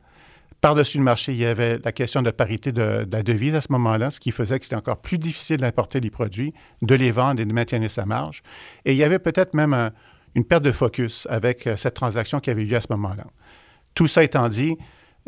Par-dessus 0.62 0.98
le 0.98 1.04
marché, 1.04 1.32
il 1.32 1.38
y 1.38 1.46
avait 1.46 1.80
la 1.84 1.92
question 1.92 2.22
de 2.22 2.32
parité 2.32 2.72
de, 2.72 3.04
de 3.06 3.16
la 3.18 3.24
devise 3.24 3.56
à 3.56 3.62
ce 3.62 3.72
moment-là, 3.72 4.10
ce 4.12 4.20
qui 4.20 4.32
faisait 4.32 4.58
que 4.60 4.66
c'était 4.66 4.76
encore 4.76 4.98
plus 4.98 5.18
difficile 5.18 5.58
d'importer 5.58 6.00
les 6.00 6.10
produits, 6.10 6.54
de 6.82 6.96
les 6.96 7.12
vendre 7.12 7.40
et 7.42 7.46
de 7.46 7.54
maintenir 7.54 7.90
sa 7.92 8.06
marge. 8.06 8.42
Et 8.84 8.92
il 8.94 8.98
y 8.98 9.04
avait 9.04 9.20
peut-être 9.20 9.54
même 9.54 9.74
un- 9.74 9.92
une 10.34 10.44
perte 10.44 10.64
de 10.64 10.72
focus 10.72 11.28
avec 11.30 11.66
euh, 11.68 11.76
cette 11.78 11.94
transaction 11.94 12.40
qui 12.40 12.50
avait 12.50 12.64
eu 12.64 12.66
lieu 12.66 12.76
à 12.78 12.82
ce 12.82 12.88
moment-là. 12.92 13.26
Tout 13.96 14.08
ça 14.08 14.24
étant 14.24 14.48
dit, 14.50 14.78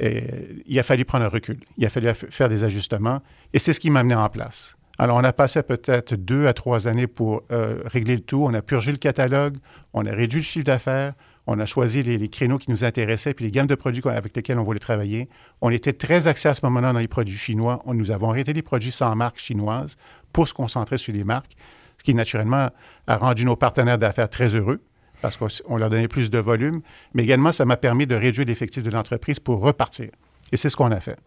euh, 0.03 0.21
il 0.65 0.77
a 0.77 0.84
fallu 0.84 1.06
prendre 1.06 1.25
un 1.25 1.30
recul. 1.30 1.60
Il 1.77 1.86
a 1.86 1.89
fallu 1.89 2.10
faire 2.13 2.49
des 2.49 2.63
ajustements 2.63 3.21
et 3.53 3.60
c'est 3.60 3.73
ce 3.73 3.80
qui 3.80 3.89
m'a 3.89 4.01
amené 4.01 4.15
en 4.15 4.30
place. 4.30 4.77
Alors, 4.99 5.17
on 5.17 5.23
a 5.23 5.34
passé 5.34 5.62
peut-être 5.62 6.15
deux 6.15 6.47
à 6.47 6.53
trois 6.53 6.88
années 6.88 7.06
pour 7.06 7.43
euh, 7.51 7.84
régler 7.86 8.15
le 8.15 8.21
tout. 8.21 8.43
On 8.43 8.53
a 8.53 8.63
purgé 8.63 8.91
le 8.91 8.97
catalogue, 8.97 9.58
on 9.93 10.06
a 10.06 10.12
réduit 10.12 10.39
le 10.39 10.43
chiffre 10.43 10.65
d'affaires, 10.65 11.13
on 11.45 11.60
a 11.60 11.65
choisi 11.65 12.01
les, 12.01 12.27
créneaux 12.30 12.58
qui 12.58 12.71
nous 12.71 12.84
intéressaient 12.84 13.34
puis 13.34 13.45
les 13.45 13.51
gammes 13.51 13.67
de 13.67 13.75
produits 13.75 14.01
avec 14.06 14.36
lesquels 14.36 14.58
on 14.58 14.63
voulait 14.63 14.80
travailler. 14.80 15.30
On 15.62 15.69
était 15.69 15.93
très 15.93 16.27
axé 16.27 16.49
à 16.49 16.56
ce 16.56 16.65
moment-là 16.65 16.93
dans 16.93 16.99
les 16.99 17.08
produits 17.08 17.38
chinois. 17.38 17.82
On, 17.86 17.93
nous 17.93 18.12
avons 18.12 18.32
arrêté 18.32 18.53
les 18.53 18.63
produits 18.63 18.91
sans 18.91 19.15
marque 19.15 19.39
chinoise 19.39 19.97
pour 20.34 20.47
se 20.47 20.53
concentrer 20.53 20.97
sur 20.97 21.13
les 21.13 21.23
marques, 21.23 21.56
ce 21.99 22.03
qui 22.03 22.13
naturellement 22.15 22.69
a 23.06 23.17
rendu 23.17 23.45
nos 23.45 23.56
partenaires 23.56 23.99
d'affaires 23.99 24.30
très 24.30 24.56
heureux 24.56 24.82
parce 25.21 25.38
qu'on 25.38 25.47
on 25.67 25.77
leur 25.77 25.89
donnait 25.89 26.08
plus 26.08 26.30
de 26.30 26.38
volume, 26.39 26.82
mais 27.13 27.23
également 27.23 27.51
ça 27.51 27.65
m'a 27.65 27.77
permis 27.77 28.06
de 28.08 28.15
réduire 28.15 28.45
l'effectif 28.47 28.84
de 28.84 28.89
l'entreprise 28.89 29.39
pour 29.39 29.62
repartir. 29.62 30.10
Et 30.51 30.58
c'est 30.58 30.69
ce 30.69 30.75
qu'on 30.77 30.91
a 30.91 30.99
fait 30.99 31.17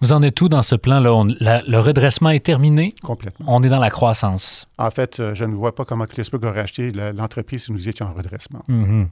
Vous 0.00 0.12
en 0.12 0.22
êtes 0.22 0.40
où 0.40 0.48
dans 0.48 0.62
ce 0.62 0.76
plan-là? 0.76 1.62
Le 1.66 1.78
redressement 1.78 2.30
est 2.30 2.44
terminé? 2.44 2.94
complètement. 3.02 3.46
On 3.48 3.62
est 3.62 3.68
dans 3.68 3.80
la 3.80 3.90
croissance. 3.90 4.66
En 4.78 4.90
fait, 4.90 5.18
euh, 5.18 5.34
je 5.34 5.44
ne 5.44 5.54
vois 5.54 5.74
pas 5.74 5.84
comment 5.84 6.04
Clisburg 6.06 6.44
aurait 6.44 6.60
acheté 6.60 6.92
l'entreprise 6.92 7.64
si 7.64 7.72
nous 7.72 7.88
étions 7.88 8.06
en 8.06 8.12
redressement. 8.12 8.62
Mhm. 8.68 9.08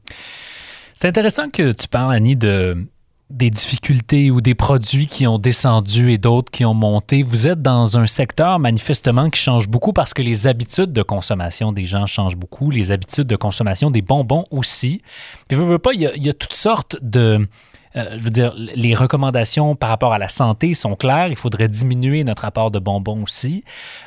C'est 0.95 1.09
intéressant 1.09 1.51
que 1.51 1.73
tu 1.73 1.89
parles, 1.89 2.15
Annie, 2.15 2.37
de, 2.37 2.87
des 3.29 3.51
difficultés 3.51 4.31
ou 4.31 4.41
des 4.41 4.55
produits 4.55 5.09
qui 5.09 5.27
ont 5.27 5.39
descendu 5.39 6.13
et 6.13 6.19
d'autres 6.19 6.51
qui 6.51 6.65
ont 6.65 6.75
monté. 6.75 7.23
Vous 7.23 7.49
êtes 7.49 7.61
dans 7.61 7.99
un 7.99 8.07
secteur 8.07 8.61
manifestement 8.61 9.31
qui 9.31 9.41
change 9.41 9.69
beaucoup 9.69 9.93
parce 9.93 10.15
que 10.15 10.23
les 10.23 10.47
habitudes 10.47 10.93
de 10.93 11.03
consommation 11.03 11.73
des 11.73 11.85
gens 11.85 12.07
changent 12.07 12.37
beaucoup, 12.37 12.71
les 12.71 12.93
habitudes 12.93 13.27
de 13.27 13.37
consommation 13.37 13.91
des 13.91 14.03
bonbons 14.03 14.47
aussi. 14.51 15.03
Puis, 15.49 15.57
veux, 15.57 15.65
veux 15.65 15.79
pas, 15.79 15.93
il 15.93 16.03
y, 16.03 16.07
a, 16.07 16.15
il 16.15 16.25
y 16.25 16.29
a 16.29 16.33
toutes 16.33 16.53
sortes 16.53 16.97
de, 17.03 17.49
euh, 17.97 18.17
je 18.17 18.23
veux 18.23 18.31
dire, 18.31 18.55
les 18.57 18.95
recommandations 18.95 19.75
par 19.75 19.89
rapport 19.89 20.13
à 20.13 20.19
la 20.19 20.29
santé 20.29 20.75
sont 20.75 20.95
claires. 20.95 21.29
Il 21.29 21.37
faudrait 21.37 21.69
diminuer 21.69 22.23
notre 22.25 22.45
apport 22.45 22.71
de 22.71 22.79
bonbons 22.79 23.25
aussi. 23.25 23.65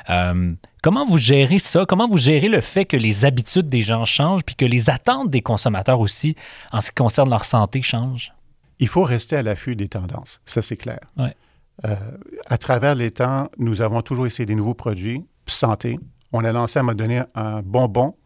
Euh, 0.08 0.50
comment 0.82 1.04
vous 1.04 1.18
gérez 1.18 1.58
ça? 1.58 1.84
Comment 1.86 2.08
vous 2.08 2.18
gérez 2.18 2.48
le 2.48 2.60
fait 2.60 2.86
que 2.86 2.96
les 2.96 3.26
habitudes 3.26 3.68
des 3.68 3.82
gens 3.82 4.06
changent 4.06 4.44
puis 4.44 4.54
que 4.54 4.64
les 4.64 4.88
attentes 4.88 5.30
des 5.30 5.42
consommateurs 5.42 6.00
aussi, 6.00 6.36
en 6.72 6.80
ce 6.80 6.90
qui 6.90 6.96
concerne 6.96 7.28
leur 7.28 7.44
santé, 7.44 7.82
changent? 7.82 8.32
Il 8.80 8.88
faut 8.88 9.04
rester 9.04 9.36
à 9.36 9.42
l'affût 9.42 9.76
des 9.76 9.86
tendances. 9.88 10.40
Ça, 10.44 10.60
c'est 10.62 10.76
clair. 10.76 10.98
Ouais. 11.16 11.34
Euh, 11.86 11.94
à 12.46 12.58
travers 12.58 12.94
les 12.94 13.10
temps, 13.12 13.48
nous 13.58 13.80
avons 13.82 14.02
toujours 14.02 14.26
essayé 14.26 14.44
des 14.46 14.54
nouveaux 14.56 14.74
produits 14.74 15.24
santé. 15.46 15.98
On 16.32 16.44
a 16.44 16.52
lancé 16.52 16.78
à 16.78 16.80
un 16.80 16.82
moment 16.84 16.94
donné 16.96 17.22
un 17.34 17.62
bonbon 17.62 18.16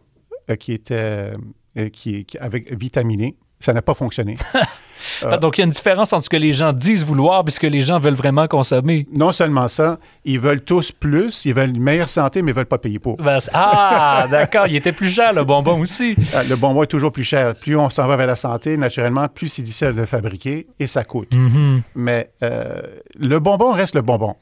euh, 0.51 0.57
qui 0.57 0.73
était 0.73 1.33
euh, 1.77 1.89
qui, 1.91 2.25
qui- 2.25 2.39
avec 2.39 2.73
vitaminé. 2.73 3.37
Ça 3.61 3.73
n'a 3.73 3.83
pas 3.83 3.95
fonctionné. 3.95 4.37
Euh, 5.23 5.37
Donc, 5.39 5.59
il 5.59 5.61
y 5.61 5.63
a 5.63 5.67
une 5.67 5.71
différence 5.71 6.13
entre 6.13 6.25
ce 6.25 6.31
que 6.31 6.37
les 6.37 6.53
gens 6.53 6.73
disent 6.73 7.05
vouloir 7.05 7.45
et 7.47 7.51
ce 7.51 7.61
que 7.61 7.67
les 7.67 7.81
gens 7.81 7.99
veulent 7.99 8.15
vraiment 8.15 8.47
consommer. 8.47 9.07
non 9.13 9.33
seulement 9.33 9.69
ça, 9.69 9.99
ils 10.25 10.39
veulent 10.41 10.63
tous 10.63 10.93
plus, 10.93 11.45
ils 11.45 11.55
veulent 11.55 11.71
une 11.71 11.83
meilleure 11.83 12.09
santé, 12.09 12.43
mais 12.43 12.51
ils 12.51 12.55
ne 12.55 12.59
veulent 12.59 12.67
pas 12.67 12.79
payer 12.79 12.99
pour. 12.99 13.17
Ben, 13.17 13.39
ah, 13.53 14.27
d'accord, 14.31 14.67
il 14.67 14.77
était 14.77 14.93
plus 14.93 15.11
cher, 15.11 15.33
le 15.33 15.45
bonbon 15.45 15.81
aussi. 15.81 16.17
Euh, 16.35 16.43
Le 16.49 16.57
bonbon 16.57 16.83
est 16.83 16.87
toujours 16.89 17.13
plus 17.13 17.25
cher. 17.25 17.55
Plus 17.55 17.77
on 17.77 17.91
s'en 17.91 18.07
va 18.07 18.17
vers 18.17 18.27
la 18.27 18.37
santé, 18.37 18.77
naturellement, 18.77 19.29
plus 19.29 19.49
c'est 19.49 19.63
difficile 19.63 19.93
de 19.95 20.01
le 20.01 20.07
fabriquer 20.07 20.67
et 20.79 20.87
ça 20.87 21.05
coûte. 21.05 21.33
Mhm. 21.35 21.83
Mais 21.95 22.31
euh, 22.43 22.81
le 23.19 23.39
bonbon 23.39 23.73
reste 23.73 23.95
le 23.95 24.03
bonbon. 24.03 24.35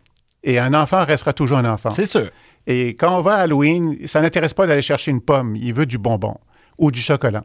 Et 0.44 0.58
un 0.58 0.74
enfant 0.74 1.04
restera 1.04 1.32
toujours 1.32 1.58
un 1.58 1.64
enfant. 1.72 1.92
C'est 1.92 2.06
sûr. 2.06 2.28
Et 2.66 2.90
quand 2.90 3.16
on 3.16 3.22
va 3.22 3.34
à 3.34 3.40
Halloween, 3.42 3.96
ça 4.06 4.20
n'intéresse 4.20 4.54
pas 4.54 4.66
d'aller 4.66 4.82
chercher 4.82 5.10
une 5.10 5.20
pomme. 5.20 5.54
Il 5.56 5.72
veut 5.74 5.86
du 5.86 5.98
bonbon 5.98 6.36
ou 6.78 6.90
du 6.90 7.00
chocolat. 7.00 7.44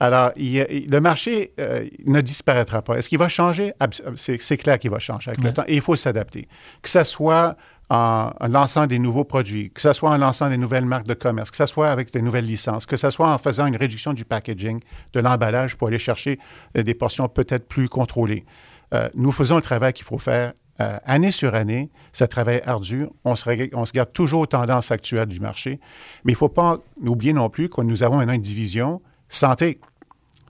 Alors, 0.00 0.30
il 0.36 0.64
il- 0.70 0.88
le 0.90 1.00
marché 1.00 1.52
euh, 1.58 1.86
ne 2.06 2.20
disparaîtra 2.20 2.82
pas. 2.82 2.96
Est-ce 2.98 3.08
qu'il 3.08 3.18
va 3.18 3.28
changer? 3.28 3.72
Abs- 3.80 4.02
C'est 4.16 4.56
clair 4.56 4.78
qu'il 4.78 4.90
va 4.90 4.98
changer 4.98 5.30
avec 5.30 5.40
Ouais. 5.42 5.48
le 5.50 5.54
temps. 5.54 5.64
Et 5.66 5.74
il 5.76 5.80
faut 5.80 5.96
s'adapter. 5.96 6.48
Que 6.82 6.88
ce 6.88 7.02
soit 7.04 7.56
en, 7.90 8.30
en 8.38 8.48
lançant 8.48 8.86
des 8.86 8.98
nouveaux 8.98 9.24
produits, 9.24 9.70
que 9.70 9.80
ce 9.80 9.92
soit 9.92 10.10
en 10.10 10.16
lançant 10.18 10.50
des 10.50 10.58
nouvelles 10.58 10.84
marques 10.84 11.06
de 11.06 11.14
commerce, 11.14 11.50
que 11.50 11.56
ce 11.56 11.66
soit 11.66 11.88
avec 11.90 12.12
des 12.12 12.20
nouvelles 12.22 12.44
licences, 12.44 12.84
que 12.86 12.96
ce 12.96 13.10
soit 13.10 13.32
en 13.32 13.38
faisant 13.38 13.66
une 13.66 13.76
réduction 13.76 14.12
du 14.12 14.24
packaging, 14.24 14.80
de 15.14 15.20
l'emballage 15.20 15.74
pour 15.76 15.88
aller 15.88 15.98
chercher 15.98 16.38
euh, 16.76 16.82
des 16.82 16.94
portions 16.94 17.28
peut-être 17.28 17.66
plus 17.66 17.88
contrôlées. 17.88 18.44
Euh, 18.94 19.08
nous 19.14 19.32
faisons 19.32 19.56
le 19.56 19.62
travail 19.62 19.92
qu'il 19.94 20.04
faut 20.04 20.18
faire 20.18 20.52
euh, 20.80 20.98
année 21.06 21.30
sur 21.32 21.54
année. 21.56 21.90
C'est 22.12 22.24
un 22.24 22.28
travail 22.28 22.62
ardu. 22.64 23.06
On 23.24 23.34
se, 23.34 23.44
reg- 23.46 23.70
on 23.72 23.84
se 23.84 23.92
garde 23.92 24.12
toujours 24.12 24.42
aux 24.42 24.46
tendances 24.46 24.90
actuelles 24.92 25.26
du 25.26 25.40
marché. 25.40 25.80
Mais 26.24 26.32
il 26.32 26.36
ne 26.36 26.38
faut 26.38 26.48
pas 26.48 26.78
oublier 27.04 27.32
non 27.32 27.50
plus 27.50 27.68
que 27.68 27.80
nous 27.80 28.02
avons 28.04 28.18
maintenant 28.18 28.34
une 28.34 28.40
division 28.40 29.00
santé. 29.28 29.80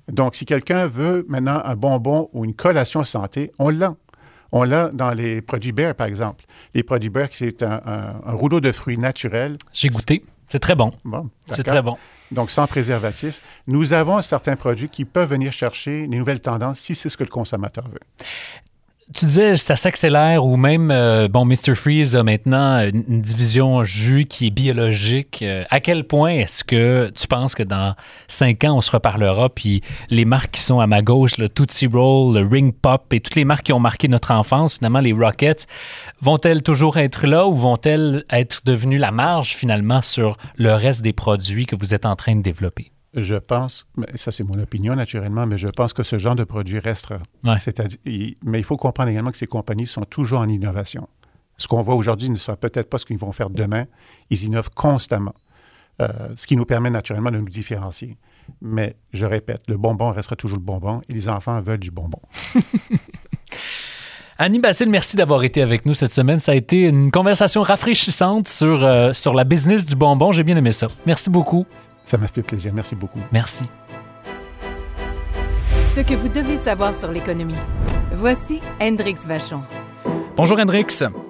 Donc, 0.08 0.34
si 0.34 0.46
quelqu'un 0.46 0.86
veut 0.86 1.26
maintenant 1.28 1.60
un 1.64 1.76
bonbon 1.76 2.30
ou 2.32 2.44
une 2.44 2.54
collation 2.54 3.04
santé, 3.04 3.52
on 3.58 3.68
l'a. 3.68 3.94
On 4.52 4.62
l'a 4.64 4.88
dans 4.88 5.10
les 5.10 5.42
produits 5.42 5.72
Bear, 5.72 5.94
par 5.94 6.06
exemple. 6.06 6.44
Les 6.74 6.82
produits 6.82 7.10
Bear, 7.10 7.28
c'est 7.32 7.62
un, 7.62 7.82
un- 7.84 8.20
un 8.24 8.32
rouleau 8.32 8.60
de 8.60 8.72
fruits 8.72 8.96
naturel. 8.96 9.58
J'ai 9.74 9.88
goûté. 9.88 10.22
C'est 10.48 10.58
très 10.60 10.74
bon. 10.74 10.94
Bon, 11.04 11.28
C'est 11.54 11.62
très 11.62 11.82
bon. 11.82 11.98
Donc, 12.30 12.50
sans 12.50 12.66
préservatif. 12.66 13.42
Nous 13.66 13.92
avons 13.92 14.22
certains 14.22 14.56
produits 14.56 14.88
qui 14.88 15.04
peuvent 15.04 15.28
venir 15.28 15.52
chercher 15.52 16.06
les 16.06 16.16
nouvelles 16.18 16.40
tendances 16.40 16.78
si 16.78 16.94
c'est 16.94 17.10
ce 17.10 17.18
que 17.18 17.24
le 17.24 17.28
consommateur 17.28 17.84
veut. 17.88 18.00
Tu 19.14 19.24
disais, 19.24 19.56
ça 19.56 19.74
s'accélère 19.74 20.44
ou 20.44 20.58
même, 20.58 20.90
euh, 20.90 21.28
bon, 21.28 21.46
Mr. 21.46 21.74
Freeze 21.74 22.14
a 22.14 22.22
maintenant 22.22 22.78
une, 22.80 23.22
division 23.22 23.82
jus 23.82 24.26
qui 24.26 24.48
est 24.48 24.50
biologique. 24.50 25.40
Euh, 25.40 25.64
à 25.70 25.80
quel 25.80 26.04
point 26.04 26.32
est-ce 26.32 26.62
que 26.62 27.10
tu 27.16 27.26
penses 27.26 27.54
que 27.54 27.62
dans 27.62 27.94
cinq 28.26 28.64
ans, 28.64 28.76
on 28.76 28.80
se 28.82 28.90
reparlera, 28.90 29.48
puis 29.48 29.82
les 30.10 30.26
marques 30.26 30.50
qui 30.52 30.60
sont 30.60 30.80
à 30.80 30.86
ma 30.86 31.00
gauche, 31.00 31.38
le 31.38 31.48
Tootsie 31.48 31.86
Roll, 31.86 32.34
le 32.34 32.46
Ring 32.46 32.74
Pop 32.74 33.12
et 33.14 33.20
toutes 33.20 33.36
les 33.36 33.46
marques 33.46 33.64
qui 33.64 33.72
ont 33.72 33.80
marqué 33.80 34.08
notre 34.08 34.30
enfance, 34.30 34.76
finalement, 34.76 35.00
les 35.00 35.12
Rockets, 35.12 35.66
vont-elles 36.20 36.62
toujours 36.62 36.98
être 36.98 37.26
là 37.26 37.46
ou 37.46 37.54
vont-elles 37.54 38.24
être 38.30 38.60
devenues 38.66 38.98
la 38.98 39.10
marge, 39.10 39.54
finalement, 39.54 40.02
sur 40.02 40.36
le 40.56 40.74
reste 40.74 41.00
des 41.00 41.14
produits 41.14 41.64
que 41.64 41.76
vous 41.76 41.94
êtes 41.94 42.04
en 42.04 42.14
train 42.14 42.36
de 42.36 42.42
développer? 42.42 42.92
Je 43.22 43.34
pense, 43.36 43.86
ça 44.14 44.30
c'est 44.32 44.44
mon 44.44 44.58
opinion 44.58 44.94
naturellement, 44.94 45.46
mais 45.46 45.58
je 45.58 45.68
pense 45.68 45.92
que 45.92 46.02
ce 46.02 46.18
genre 46.18 46.36
de 46.36 46.44
produit 46.44 46.78
restera. 46.78 47.18
Ouais. 47.44 47.58
C'est-à-dire, 47.58 47.98
mais 48.44 48.58
il 48.60 48.64
faut 48.64 48.76
comprendre 48.76 49.10
également 49.10 49.30
que 49.30 49.36
ces 49.38 49.46
compagnies 49.46 49.86
sont 49.86 50.02
toujours 50.04 50.40
en 50.40 50.48
innovation. 50.48 51.08
Ce 51.56 51.66
qu'on 51.66 51.82
voit 51.82 51.94
aujourd'hui 51.94 52.28
ne 52.30 52.36
sera 52.36 52.56
peut-être 52.56 52.88
pas 52.88 52.98
ce 52.98 53.06
qu'ils 53.06 53.18
vont 53.18 53.32
faire 53.32 53.50
demain. 53.50 53.86
Ils 54.30 54.44
innovent 54.44 54.70
constamment, 54.74 55.34
Euh, 56.00 56.06
ce 56.36 56.46
qui 56.46 56.54
nous 56.56 56.64
permet 56.64 56.90
naturellement 56.90 57.32
de 57.32 57.38
nous 57.38 57.48
différencier. 57.48 58.16
Mais 58.62 58.94
je 59.12 59.26
répète, 59.26 59.62
le 59.66 59.76
bonbon 59.76 60.12
restera 60.12 60.36
toujours 60.36 60.58
le 60.58 60.64
bonbon 60.64 61.00
et 61.08 61.12
les 61.12 61.28
enfants 61.28 61.60
veulent 61.60 61.80
du 61.80 61.90
bonbon. 61.90 62.20
Annie 64.38 64.60
Basile, 64.60 64.88
merci 64.88 65.16
d'avoir 65.16 65.42
été 65.42 65.60
avec 65.60 65.84
nous 65.86 65.94
cette 65.94 66.12
semaine. 66.12 66.38
Ça 66.38 66.52
a 66.52 66.54
été 66.54 66.82
une 66.82 67.10
conversation 67.10 67.62
rafraîchissante 67.62 68.46
sur, 68.46 68.84
euh, 68.84 69.12
sur 69.12 69.34
la 69.34 69.42
business 69.42 69.84
du 69.84 69.96
bonbon. 69.96 70.30
J'ai 70.30 70.44
bien 70.44 70.56
aimé 70.56 70.70
ça. 70.70 70.86
Merci 71.06 71.28
beaucoup. 71.30 71.66
Ça 72.08 72.16
m'a 72.16 72.26
fait 72.26 72.42
plaisir. 72.42 72.72
Merci 72.72 72.94
beaucoup. 72.94 73.20
Merci. 73.32 73.68
Ce 75.86 76.00
que 76.00 76.14
vous 76.14 76.30
devez 76.30 76.56
savoir 76.56 76.94
sur 76.94 77.12
l'économie. 77.12 77.54
Voici 78.14 78.62
Hendrix 78.80 79.16
Vachon. 79.26 79.62
Bonjour 80.34 80.58
Hendrix. 80.58 80.86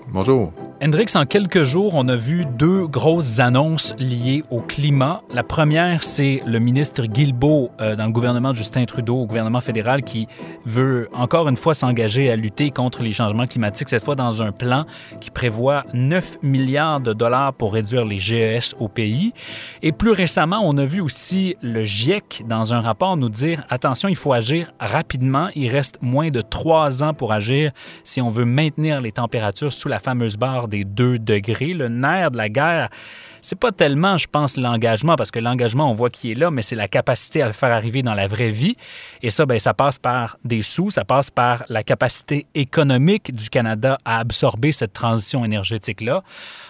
Bonjour. 0.07 0.53
Hendrix, 0.81 1.07
en 1.17 1.27
quelques 1.27 1.65
jours, 1.65 1.95
on 1.97 2.07
a 2.07 2.15
vu 2.15 2.45
deux 2.45 2.87
grosses 2.87 3.41
annonces 3.41 3.97
liées 3.99 4.45
au 4.49 4.61
climat. 4.61 5.23
La 5.29 5.43
première, 5.43 6.05
c'est 6.05 6.41
le 6.47 6.61
ministre 6.61 7.07
Guilbeault 7.07 7.73
euh, 7.81 7.97
dans 7.97 8.07
le 8.07 8.13
gouvernement 8.13 8.53
de 8.53 8.57
Justin 8.57 8.85
Trudeau, 8.85 9.17
au 9.17 9.27
gouvernement 9.27 9.61
fédéral, 9.61 10.05
qui 10.05 10.29
veut 10.65 11.09
encore 11.13 11.49
une 11.49 11.57
fois 11.57 11.75
s'engager 11.75 12.31
à 12.31 12.37
lutter 12.37 12.71
contre 12.71 13.03
les 13.03 13.11
changements 13.11 13.49
climatiques, 13.49 13.89
cette 13.89 14.05
fois 14.05 14.15
dans 14.15 14.41
un 14.41 14.53
plan 14.53 14.87
qui 15.19 15.33
prévoit 15.33 15.85
9 15.95 16.39
milliards 16.43 17.01
de 17.01 17.13
dollars 17.13 17.55
pour 17.55 17.73
réduire 17.73 18.05
les 18.05 18.19
GES 18.19 18.77
au 18.79 18.87
pays. 18.87 19.33
Et 19.83 19.91
plus 19.91 20.13
récemment, 20.13 20.61
on 20.63 20.79
a 20.79 20.85
vu 20.85 21.01
aussi 21.01 21.57
le 21.61 21.83
GIEC 21.83 22.45
dans 22.47 22.73
un 22.73 22.81
rapport 22.81 23.17
nous 23.17 23.31
dire 23.31 23.65
attention, 23.69 24.09
il 24.09 24.17
faut 24.17 24.33
agir 24.33 24.71
rapidement. 24.79 25.49
Il 25.57 25.73
reste 25.73 25.99
moins 26.03 26.31
de 26.31 26.41
trois 26.41 27.03
ans 27.03 27.15
pour 27.15 27.33
agir 27.33 27.73
si 28.05 28.21
on 28.21 28.29
veut 28.29 28.45
maintenir 28.45 29.01
les 29.01 29.11
températures 29.11 29.73
sous 29.73 29.89
la 29.89 29.99
fameuse 29.99 30.37
barre 30.37 30.68
des 30.69 30.85
2 30.85 31.19
degrés. 31.19 31.73
Le 31.73 31.89
nerf 31.89 32.31
de 32.31 32.37
la 32.37 32.49
guerre, 32.49 32.89
c'est 33.43 33.59
pas 33.59 33.73
tellement, 33.73 34.17
je 34.17 34.27
pense, 34.27 34.57
l'engagement, 34.57 35.17
parce 35.17 35.31
que 35.31 35.39
l'engagement, 35.39 35.91
on 35.91 35.95
voit 35.95 36.11
qu'il 36.11 36.31
est 36.31 36.35
là, 36.35 36.51
mais 36.51 36.63
c'est 36.63 36.77
la 36.77 36.89
capacité 36.89 37.43
à 37.43 37.47
le 37.47 37.53
faire 37.53 37.73
arriver 37.73 38.03
dans 38.03 38.15
la 38.15 38.27
vraie 38.27 38.51
vie. 38.51 38.77
Et 39.23 39.31
ça, 39.31 39.47
ben, 39.47 39.59
ça 39.59 39.75
passe 39.75 39.99
par 39.99 40.37
des 40.45 40.63
sous, 40.63 40.91
ça 40.91 41.05
passe 41.05 41.31
par 41.31 41.65
la 41.69 41.83
capacité 41.83 42.47
économique 42.55 43.35
du 43.35 43.49
Canada 43.49 43.99
à 44.05 44.19
absorber 44.19 44.73
cette 44.73 44.93
transition 44.93 45.45
énergétique-là. 45.45 46.23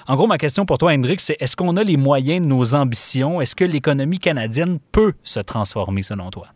En 0.06 0.16
gros, 0.16 0.26
ma 0.26 0.38
question 0.38 0.66
pour 0.66 0.78
toi, 0.78 0.92
Hendrik, 0.92 1.20
c'est 1.20 1.37
est-ce 1.40 1.56
qu'on 1.56 1.76
a 1.76 1.84
les 1.84 1.96
moyens 1.96 2.42
de 2.42 2.46
nos 2.46 2.74
ambitions? 2.74 3.40
Est-ce 3.40 3.56
que 3.56 3.64
l'économie 3.64 4.18
canadienne 4.18 4.78
peut 4.92 5.14
se 5.22 5.40
transformer, 5.40 6.02
selon 6.02 6.30
toi? 6.30 6.48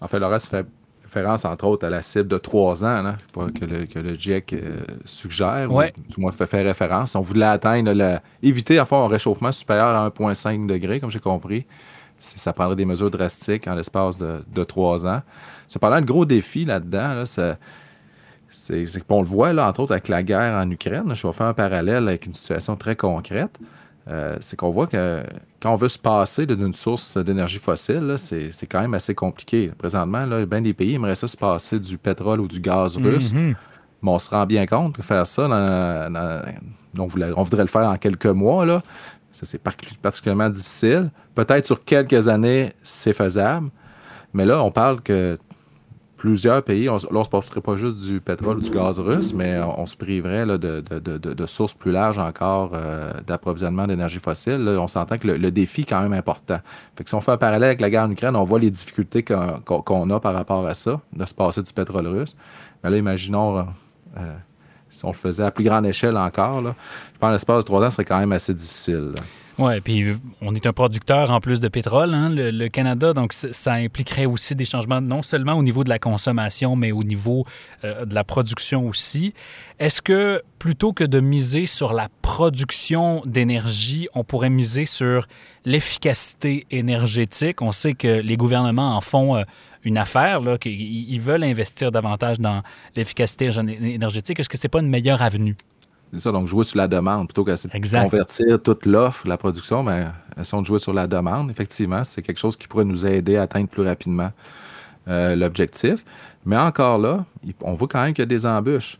En 0.00 0.08
fait, 0.08 0.20
tu 0.20 0.46
fais 0.46 0.64
référence, 1.06 1.44
entre 1.44 1.64
autres, 1.66 1.86
à 1.86 1.90
la 1.90 2.02
cible 2.02 2.28
de 2.28 2.38
trois 2.38 2.84
ans 2.84 3.02
là, 3.02 3.16
pour 3.32 3.46
que, 3.52 3.64
le, 3.64 3.86
que 3.86 3.98
le 3.98 4.14
GIEC 4.14 4.52
euh, 4.52 4.80
suggère, 5.04 5.72
Ouais. 5.72 5.92
ou 5.96 6.12
du 6.14 6.20
moins 6.20 6.32
fait, 6.32 6.46
fait 6.46 6.62
référence. 6.62 7.14
On 7.14 7.20
voulait 7.20 7.46
atteindre, 7.46 7.92
la- 7.92 8.22
éviter 8.42 8.78
enfin 8.80 8.98
un 8.98 9.08
réchauffement 9.08 9.52
supérieur 9.52 9.86
à 9.96 10.06
1,5 10.08 10.66
degré, 10.66 11.00
comme 11.00 11.10
j'ai 11.10 11.20
compris. 11.20 11.64
Ça 12.18 12.52
prendrait 12.52 12.76
des 12.76 12.84
mesures 12.86 13.10
drastiques 13.10 13.68
en 13.68 13.74
l'espace 13.74 14.18
de, 14.18 14.42
de 14.52 14.64
trois 14.64 15.06
ans. 15.06 15.22
Cependant, 15.68 15.96
le 15.96 16.04
gros 16.04 16.24
défi 16.24 16.64
là-dedans, 16.64 17.14
là, 17.14 17.26
c'est 17.26 17.56
qu'on 19.06 19.20
le 19.20 19.26
voit, 19.26 19.52
là, 19.52 19.68
entre 19.68 19.80
autres, 19.80 19.92
avec 19.92 20.08
la 20.08 20.22
guerre 20.22 20.54
en 20.54 20.70
Ukraine. 20.70 21.12
je 21.14 21.26
vais 21.26 21.32
faire 21.32 21.46
un 21.46 21.54
parallèle 21.54 22.08
avec 22.08 22.26
une 22.26 22.34
situation 22.34 22.76
très 22.76 22.96
concrète. 22.96 23.58
Euh, 24.08 24.36
c'est 24.40 24.56
qu'on 24.56 24.70
voit 24.70 24.86
que 24.86 25.24
quand 25.60 25.72
on 25.72 25.76
veut 25.76 25.88
se 25.88 25.98
passer 25.98 26.46
d'une 26.46 26.72
source 26.72 27.16
d'énergie 27.18 27.58
fossile, 27.58 28.14
c'est 28.16 28.66
quand 28.70 28.80
même 28.80 28.94
assez 28.94 29.14
compliqué. 29.16 29.72
Présentement, 29.76 30.24
là, 30.26 30.46
bien 30.46 30.60
des 30.60 30.74
pays 30.74 30.94
aimeraient 30.94 31.16
ça 31.16 31.26
se 31.26 31.36
passer 31.36 31.80
du 31.80 31.98
pétrole 31.98 32.40
ou 32.40 32.46
du 32.46 32.60
gaz 32.60 32.96
russe. 32.98 33.32
Mhm. 33.32 33.54
Mais 34.02 34.10
on 34.10 34.18
se 34.20 34.30
rend 34.30 34.46
bien 34.46 34.64
compte 34.66 34.94
que 34.96 35.02
faire 35.02 35.26
ça, 35.26 35.48
dans- 35.48 36.12
dans- 36.12 36.42
on, 36.98 37.06
voulait- 37.06 37.32
on 37.36 37.42
voudrait 37.42 37.62
le 37.64 37.68
faire 37.68 37.88
en 37.88 37.96
quelques 37.96 38.26
mois, 38.26 38.64
là. 38.64 38.80
Ça, 39.32 39.44
c'est 39.44 39.58
par- 39.58 39.74
particulièrement 40.00 40.48
difficile. 40.50 41.10
Peut-être 41.34 41.66
sur 41.66 41.84
quelques 41.84 42.28
années, 42.28 42.72
c'est 42.82 43.12
faisable. 43.12 43.70
Mais 44.32 44.44
là, 44.46 44.62
on 44.62 44.70
parle 44.70 45.00
que 45.00 45.36
plusieurs 46.16 46.62
pays, 46.62 46.88
on, 46.88 46.96
là, 46.96 47.00
on 47.12 47.24
se 47.24 47.30
passerait 47.30 47.60
pas 47.60 47.76
juste 47.76 47.98
du 48.00 48.20
pétrole 48.20 48.58
ou 48.58 48.60
du 48.60 48.70
gaz 48.70 48.98
russe, 49.00 49.32
mais 49.34 49.60
on, 49.60 49.86
se 49.86 49.96
priverait 49.96 50.46
là, 50.46 50.58
de, 50.58 50.80
de- 50.80 51.18
de- 51.18 51.46
sources 51.46 51.74
plus 51.74 51.92
larges 51.92 52.18
encore 52.18 52.70
euh, 52.74 53.12
d'approvisionnement 53.26 53.86
d'énergie 53.86 54.18
fossile. 54.18 54.66
On 54.78 54.88
s'entend 54.88 55.18
que 55.18 55.28
le, 55.28 55.50
défi 55.50 55.82
est 55.82 55.84
quand 55.84 56.00
même 56.02 56.12
important. 56.12 56.58
Fait 56.96 57.04
que 57.04 57.10
si 57.10 57.14
on 57.14 57.20
fait 57.20 57.32
un 57.32 57.36
parallèle 57.36 57.64
avec 57.64 57.80
la 57.80 57.90
guerre 57.90 58.04
en 58.04 58.10
Ukraine, 58.10 58.34
on 58.36 58.44
voit 58.44 58.58
les 58.58 58.70
difficultés 58.70 59.22
qu'on 59.22 60.10
a 60.10 60.20
par 60.20 60.34
rapport 60.34 60.66
à 60.66 60.74
ça, 60.74 61.00
de 61.12 61.24
se 61.24 61.34
passer 61.34 61.62
du 61.62 61.72
pétrole 61.72 62.06
russe. 62.06 62.36
Mais 62.82 62.90
là, 62.90 62.96
imaginons 62.96 63.58
euh, 63.58 63.62
si 64.96 65.04
on 65.04 65.10
le 65.10 65.14
faisait 65.14 65.42
à 65.42 65.50
plus 65.50 65.64
grande 65.64 65.86
échelle 65.86 66.16
encore, 66.16 66.62
je 66.62 67.18
pense 67.18 67.32
l'espace 67.32 67.58
de 67.58 67.66
trois 67.66 67.82
ans, 67.82 67.90
c'est 67.90 68.04
quand 68.04 68.18
même 68.18 68.32
assez 68.32 68.54
difficile. 68.54 69.12
Oui, 69.58 69.80
puis 69.80 70.04
on 70.42 70.54
est 70.54 70.66
un 70.66 70.74
producteur 70.74 71.30
en 71.30 71.40
plus 71.40 71.60
de 71.60 71.68
pétrole, 71.68 72.12
hein, 72.12 72.28
le, 72.30 72.68
Canada, 72.68 73.14
donc 73.14 73.32
ça 73.32 73.72
impliquerait 73.72 74.26
aussi 74.26 74.54
des 74.54 74.66
changements 74.66 75.00
non 75.00 75.22
seulement 75.22 75.54
au 75.54 75.62
niveau 75.62 75.82
de 75.82 75.88
la 75.88 75.98
consommation, 75.98 76.76
mais 76.76 76.92
au 76.92 77.02
niveau 77.02 77.46
euh, 77.82 78.04
de 78.04 78.14
la 78.14 78.22
production 78.22 78.86
aussi. 78.86 79.32
Est-ce 79.78 80.02
que 80.02 80.42
plutôt 80.58 80.92
que 80.92 81.04
de 81.04 81.20
miser 81.20 81.64
sur 81.64 81.94
la 81.94 82.08
production 82.20 83.22
d'énergie, 83.24 84.08
on 84.14 84.24
pourrait 84.24 84.50
miser 84.50 84.84
sur 84.84 85.26
l'efficacité 85.64 86.66
énergétique? 86.70 87.62
On 87.62 87.72
sait 87.72 87.94
que 87.94 88.20
les 88.20 88.36
gouvernements 88.36 88.94
en 88.94 89.00
font... 89.00 89.36
Euh, 89.36 89.44
une 89.86 89.98
affaire, 89.98 90.40
là, 90.40 90.58
qu'ils 90.58 91.20
veulent 91.20 91.44
investir 91.44 91.92
davantage 91.92 92.40
dans 92.40 92.62
l'efficacité 92.96 93.50
énergétique. 93.80 94.40
Est-ce 94.40 94.48
que 94.48 94.58
ce 94.58 94.66
n'est 94.66 94.68
pas 94.68 94.80
une 94.80 94.88
meilleure 94.88 95.22
avenue? 95.22 95.56
C'est 96.12 96.20
ça, 96.20 96.32
donc 96.32 96.48
jouer 96.48 96.64
sur 96.64 96.76
la 96.76 96.88
demande 96.88 97.28
plutôt 97.28 97.44
que 97.44 97.50
de 97.52 98.02
convertir 98.02 98.62
toute 98.62 98.84
l'offre, 98.84 99.28
la 99.28 99.36
production, 99.36 99.82
mais 99.82 100.04
ben, 100.36 100.44
elles 100.52 100.60
de 100.60 100.66
jouer 100.66 100.80
sur 100.80 100.92
la 100.92 101.06
demande. 101.06 101.50
Effectivement, 101.50 102.02
c'est 102.02 102.20
quelque 102.20 102.38
chose 102.38 102.56
qui 102.56 102.66
pourrait 102.66 102.84
nous 102.84 103.06
aider 103.06 103.36
à 103.36 103.42
atteindre 103.42 103.68
plus 103.68 103.82
rapidement 103.82 104.32
euh, 105.08 105.36
l'objectif. 105.36 106.04
Mais 106.44 106.56
encore 106.56 106.98
là, 106.98 107.24
on 107.60 107.74
voit 107.74 107.88
quand 107.88 108.02
même 108.02 108.12
qu'il 108.12 108.22
y 108.22 108.24
a 108.24 108.26
des 108.26 108.44
embûches. 108.44 108.98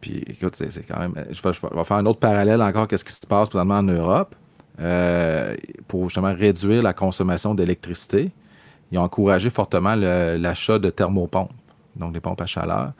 Puis 0.00 0.22
écoute, 0.26 0.54
c'est 0.56 0.86
quand 0.86 1.00
même. 1.00 1.14
Je 1.30 1.42
vais, 1.42 1.52
faire 1.52 1.96
un 1.96 2.06
autre 2.06 2.20
parallèle 2.20 2.62
encore 2.62 2.88
qu'est-ce 2.88 3.04
qui 3.04 3.12
se 3.12 3.26
passe 3.26 3.50
présentement 3.50 3.78
en 3.78 3.82
Europe 3.82 4.34
euh, 4.80 5.54
pour 5.86 6.08
justement 6.08 6.34
réduire 6.34 6.82
la 6.82 6.94
consommation 6.94 7.54
d'électricité. 7.54 8.32
Ils 8.92 8.98
ont 8.98 9.02
encouragé 9.02 9.50
fortement 9.50 9.94
l'achat 9.94 10.78
de 10.78 10.90
thermopompes, 10.90 11.52
donc 11.96 12.12
des 12.12 12.20
pompes 12.20 12.40
à 12.40 12.46
chaleur. 12.46 12.92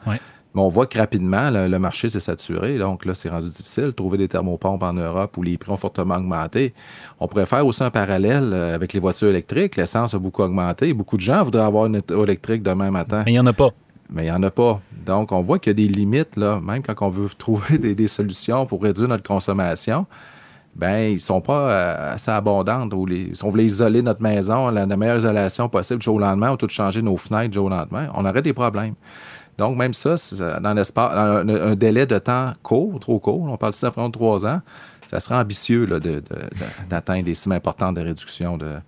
Mais 0.55 0.61
on 0.61 0.69
voit 0.69 0.87
que 0.87 0.97
rapidement, 0.97 1.49
le, 1.51 1.77
marché 1.79 2.07
s'est 2.07 2.21
saturé. 2.21 2.77
Donc 2.77 3.03
là, 3.03 3.13
c'est 3.13 3.27
rendu 3.29 3.49
difficile 3.49 3.85
de 3.85 3.91
trouver 3.91 4.17
des 4.17 4.29
thermopompes 4.29 4.83
en 4.83 4.93
Europe 4.93 5.35
où 5.37 5.43
les 5.43 5.57
prix 5.57 5.69
ont 5.69 5.77
fortement 5.77 6.15
augmenté. 6.15 6.73
On 7.19 7.27
pourrait 7.27 7.45
faire 7.45 7.67
aussi 7.67 7.83
un 7.83 7.89
parallèle 7.89 8.53
euh, 8.53 8.73
avec 8.73 8.93
les 8.93 9.01
voitures 9.01 9.27
électriques. 9.27 9.75
L'essence 9.75 10.13
a 10.13 10.19
beaucoup 10.19 10.43
augmenté. 10.43 10.93
Beaucoup 10.93 11.17
de 11.17 11.21
gens 11.21 11.43
voudraient 11.43 11.65
avoir 11.65 11.87
une 11.87 11.97
auto 11.97 12.23
électrique 12.23 12.63
demain 12.63 12.89
matin. 12.89 13.23
Mais 13.25 13.31
il 13.31 13.35
n'y 13.35 13.39
en 13.39 13.45
a 13.47 13.53
pas. 13.53 13.71
Mais 14.09 14.23
il 14.23 14.25
n'y 14.25 14.31
en 14.31 14.43
a 14.43 14.51
pas. 14.51 14.79
Donc, 15.05 15.33
on 15.33 15.41
voit 15.41 15.59
qu'il 15.59 15.71
y 15.71 15.75
a 15.83 15.87
des 15.87 15.93
limites, 15.93 16.37
là, 16.37 16.61
même 16.61 16.81
quand 16.83 16.95
on 17.01 17.09
veut 17.09 17.27
trouver 17.37 17.77
des, 17.93 18.07
solutions 18.07 18.65
pour 18.65 18.81
réduire 18.81 19.09
notre 19.09 19.27
consommation. 19.27 20.05
Ben, 20.75 21.11
ils 21.11 21.21
sont 21.21 21.39
pas 21.39 21.69
euh, 21.69 22.13
assez 22.15 22.31
abondantes. 22.31 22.93
Ou 22.93 23.05
les, 23.05 23.33
si 23.33 23.43
on 23.45 23.49
voulait 23.49 23.65
isoler 23.65 24.01
notre 24.01 24.21
maison, 24.21 24.69
la, 24.69 24.85
la 24.85 24.97
meilleure 24.97 25.17
isolation 25.17 25.69
possible 25.69 25.99
du 25.99 26.05
jour 26.05 26.15
au 26.15 26.19
lendemain, 26.19 26.51
ou 26.51 26.57
tout 26.57 26.67
changer 26.69 27.01
nos 27.01 27.15
fenêtres 27.15 27.51
du 27.51 27.55
jour 27.55 27.67
au 27.67 27.69
lendemain, 27.69 28.09
on 28.13 28.25
aurait 28.25 28.41
des 28.41 28.53
problèmes. 28.53 28.95
Donc, 29.57 29.77
même 29.77 29.93
ça, 29.93 30.15
dans, 30.59 30.73
l'espace, 30.73 31.13
un, 31.13 31.75
délai 31.75 32.05
de 32.05 32.19
temps 32.19 32.53
court, 32.61 32.99
trop 32.99 33.19
court, 33.19 33.43
on 33.43 33.57
parle 33.57 33.73
de 33.73 34.07
de 34.07 34.11
trois 34.11 34.45
ans, 34.45 34.61
ça 35.07 35.19
serait 35.19 35.35
ambitieux 35.35 35.87
d'atteindre 36.89 37.23
des 37.23 37.35
cimes 37.35 37.53
importantes 37.53 37.95
de 37.95 38.01
réduction 38.01 38.57
de, 38.57 38.79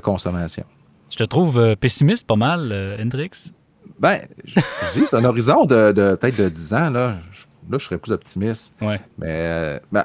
consommation. 0.00 0.64
Je 1.08 1.16
te 1.16 1.24
trouve 1.24 1.58
euh, 1.58 1.74
pessimiste 1.74 2.26
pas 2.26 2.36
mal, 2.36 2.68
euh, 2.70 3.02
Hendrix. 3.02 3.50
Ben, 3.98 4.20
je, 4.44 4.60
dis, 4.92 5.06
c'est 5.08 5.16
un 5.16 5.24
horizon 5.24 5.64
de, 5.64 5.90
peut-être 6.20 6.36
de 6.36 6.50
10 6.50 6.74
ans. 6.74 6.90
Là, 6.90 7.14
je, 7.32 7.44
là, 7.70 7.78
je 7.78 7.84
serais 7.86 7.96
plus 7.96 8.12
optimiste. 8.12 8.74
Ouais. 8.82 9.00
Mais, 9.16 9.26
euh, 9.28 9.78
ben, 9.90 10.04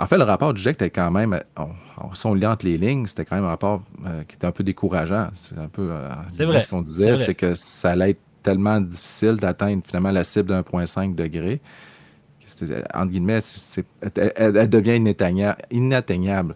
en 0.00 0.06
fait, 0.06 0.16
le 0.16 0.24
rapport 0.24 0.54
du 0.54 0.62
GIEC 0.62 0.76
était 0.76 0.90
quand 0.90 1.10
même, 1.10 1.38
si 2.14 2.26
on 2.26 2.34
lit 2.34 2.46
entre 2.46 2.64
les 2.64 2.78
lignes, 2.78 3.06
c'était 3.06 3.26
quand 3.26 3.36
même 3.36 3.44
un 3.44 3.48
rapport 3.48 3.82
qui 4.26 4.34
était 4.34 4.46
un 4.46 4.52
peu 4.52 4.64
décourageant. 4.64 5.28
C'est 5.34 5.58
un 5.58 5.68
peu 5.68 5.92
vrai, 6.38 6.60
ce 6.60 6.68
qu'on 6.68 6.82
disait, 6.82 7.16
c'est 7.16 7.34
que 7.34 7.54
ça 7.54 7.90
allait 7.90 8.10
être 8.10 8.20
tellement 8.42 8.80
difficile 8.80 9.36
d'atteindre 9.36 9.82
finalement 9.86 10.10
la 10.10 10.24
cible 10.24 10.48
de 10.48 10.54
1,5 10.54 11.14
degré. 11.14 11.60
Entre 12.94 13.10
guillemets, 13.10 13.40
elle, 14.24 14.70
devient 14.70 15.02
inatteignable. 15.70 16.54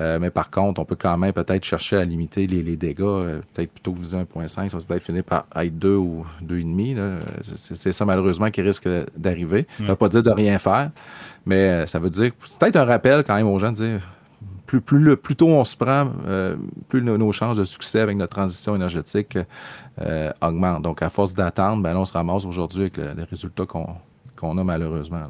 Euh, 0.00 0.18
mais 0.18 0.30
par 0.30 0.50
contre, 0.50 0.80
on 0.80 0.84
peut 0.84 0.96
quand 0.96 1.18
même 1.18 1.32
peut-être 1.32 1.64
chercher 1.64 1.96
à 1.96 2.04
limiter 2.04 2.46
les, 2.46 2.76
dégâts. 2.76 3.00
Euh, 3.02 3.40
peut-être 3.52 3.72
plutôt 3.72 3.92
que 3.92 3.98
viser 4.00 4.18
1,5, 4.18 4.70
ça 4.70 4.78
va 4.78 4.84
peut-être 4.84 5.02
finir 5.02 5.24
par 5.24 5.46
être 5.56 5.78
2 5.78 5.94
ou 5.96 6.24
2,5. 6.42 7.20
C'est 7.42 7.92
ça 7.92 8.04
malheureusement 8.04 8.50
qui 8.50 8.62
risque 8.62 8.88
d'arriver. 9.16 9.66
Ça 9.76 9.82
ne 9.84 9.88
veut 9.88 9.96
pas 9.96 10.08
dire 10.08 10.22
de 10.22 10.30
rien 10.30 10.58
faire, 10.58 10.90
mais 11.44 11.68
euh, 11.68 11.86
ça 11.86 11.98
veut 11.98 12.10
dire, 12.10 12.32
c'est 12.44 12.58
peut-être 12.58 12.76
un 12.76 12.84
rappel 12.84 13.22
quand 13.24 13.34
même 13.34 13.46
aux 13.46 13.58
gens 13.58 13.72
de 13.72 13.76
dire 13.76 14.00
plus, 14.66 14.80
plus, 14.80 15.36
tôt 15.36 15.48
on 15.48 15.64
se 15.64 15.76
prend, 15.76 16.10
euh, 16.26 16.56
plus 16.88 17.02
nos, 17.02 17.32
chances 17.32 17.58
de 17.58 17.64
succès 17.64 18.00
avec 18.00 18.16
notre 18.16 18.34
transition 18.34 18.74
énergétique 18.74 19.36
augmentent. 20.40 20.80
Donc, 20.80 21.02
à 21.02 21.10
force 21.10 21.34
d'attendre, 21.34 21.82
ben, 21.82 21.94
on 21.94 22.06
se 22.06 22.12
ramasse 22.14 22.46
aujourd'hui 22.46 22.82
avec 22.82 22.96
les 22.96 23.24
résultats 23.24 23.66
qu'on 23.66 23.96
a 24.42 24.64
malheureusement. 24.64 25.20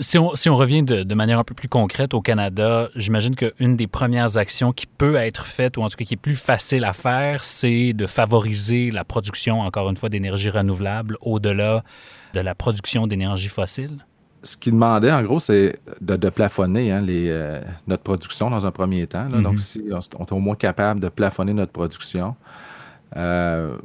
Si 0.00 0.18
on, 0.18 0.56
revient 0.56 0.82
de, 0.82 1.14
manière 1.14 1.38
un 1.38 1.44
peu 1.44 1.54
plus 1.54 1.68
concrète 1.68 2.14
au 2.14 2.20
Canada, 2.20 2.88
j'imagine 2.94 3.34
qu'une 3.34 3.76
des 3.76 3.86
premières 3.86 4.36
actions 4.36 4.72
qui 4.72 4.86
peut 4.86 5.16
être 5.16 5.44
faite, 5.44 5.76
ou 5.76 5.82
en 5.82 5.88
tout 5.88 5.96
cas 5.96 6.04
qui 6.04 6.14
est 6.14 6.16
plus 6.16 6.36
facile 6.36 6.84
à 6.84 6.92
faire, 6.92 7.42
c'est 7.42 7.92
de 7.92 8.06
favoriser 8.06 8.90
la 8.90 9.04
production, 9.04 9.60
encore 9.60 9.90
une 9.90 9.96
fois, 9.96 10.08
d'énergie 10.08 10.50
renouvelable 10.50 11.16
au-delà 11.22 11.82
de 12.34 12.40
la 12.40 12.54
production 12.54 13.06
d'énergie 13.06 13.48
fossile? 13.48 14.04
Ce 14.42 14.56
qu'il 14.56 14.72
demandait, 14.72 15.12
en 15.12 15.22
gros, 15.22 15.38
c'est 15.38 15.78
de, 16.00 16.30
plafonner 16.30 16.92
hein, 16.92 17.04
euh, 17.08 17.60
notre 17.86 18.02
production 18.02 18.48
dans 18.48 18.64
un 18.64 18.70
premier 18.70 19.06
temps. 19.06 19.28
Donc, 19.28 19.52
mhm. 19.52 19.58
si 19.58 19.82
on, 19.90 20.24
est 20.24 20.32
au 20.32 20.38
moins 20.38 20.54
capable 20.54 21.00
de 21.00 21.08
plafonner 21.10 21.52
notre 21.52 21.72
production, 21.72 22.36
euh, 23.16 23.76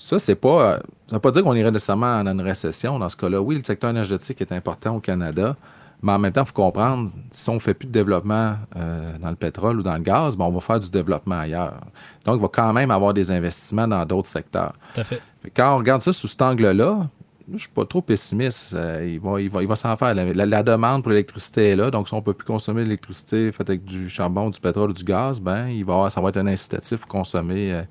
ça, 0.00 0.18
c'est 0.18 0.34
pas. 0.34 0.78
Ça 0.78 0.82
ne 1.10 1.16
veut 1.16 1.20
pas 1.20 1.30
dire 1.30 1.44
qu'on 1.44 1.54
irait 1.54 1.70
nécessairement 1.70 2.24
dans 2.24 2.32
une 2.32 2.40
récession 2.40 2.98
dans 2.98 3.08
ce 3.10 3.16
cas-là. 3.16 3.42
Oui, 3.42 3.56
le 3.56 3.62
secteur 3.62 3.90
énergétique 3.90 4.40
est 4.40 4.50
important 4.50 4.96
au 4.96 5.00
Canada, 5.00 5.56
mais 6.02 6.12
en 6.12 6.18
même 6.18 6.32
temps, 6.32 6.40
il 6.40 6.46
faut 6.46 6.54
comprendre, 6.54 7.10
si 7.30 7.50
on 7.50 7.54
ne 7.54 7.58
fait 7.58 7.74
plus 7.74 7.86
de 7.86 7.92
développement 7.92 8.56
euh, 8.76 9.18
dans 9.18 9.28
le 9.28 9.36
pétrole 9.36 9.78
ou 9.78 9.82
dans 9.82 9.92
le 9.92 10.00
gaz, 10.00 10.38
ben, 10.38 10.46
on 10.46 10.52
va 10.52 10.60
faire 10.60 10.78
du 10.78 10.90
développement 10.90 11.40
ailleurs. 11.40 11.80
Donc, 12.24 12.36
il 12.38 12.40
va 12.40 12.48
quand 12.48 12.72
même 12.72 12.90
avoir 12.90 13.12
des 13.12 13.30
investissements 13.30 13.86
dans 13.86 14.06
d'autres 14.06 14.28
secteurs. 14.28 14.72
Tout 14.94 15.02
à 15.02 15.04
fait. 15.04 15.20
Quand 15.54 15.74
on 15.74 15.78
regarde 15.78 16.00
ça 16.00 16.14
sous 16.14 16.28
cet 16.28 16.40
angle-là, 16.40 17.06
je 17.50 17.54
ne 17.54 17.58
suis 17.58 17.68
pas 17.70 17.84
trop 17.84 18.00
pessimiste. 18.00 18.76
il 19.02 19.18
va, 19.20 19.76
s'en 19.76 19.96
faire. 19.96 20.14
La, 20.14 20.62
demande 20.62 21.02
pour 21.02 21.10
l'électricité 21.10 21.70
est 21.70 21.76
là. 21.76 21.90
Donc, 21.90 22.06
si 22.06 22.14
on 22.14 22.18
ne 22.18 22.22
peut 22.22 22.32
plus 22.32 22.46
consommer 22.46 22.84
l'électricité 22.84 23.50
faite 23.50 23.68
avec 23.68 23.84
du 23.84 24.08
charbon, 24.08 24.50
du 24.50 24.60
pétrole 24.60 24.90
ou 24.90 24.92
du 24.92 25.02
gaz, 25.02 25.40
ben, 25.40 25.66
il 25.66 25.84
va 25.84 26.08
ça 26.10 26.20
va 26.20 26.28
être 26.28 26.36
un 26.36 26.46
incitatif 26.46 27.00
pour 27.00 27.08
consommer, 27.08 27.72
euh, 27.72 27.82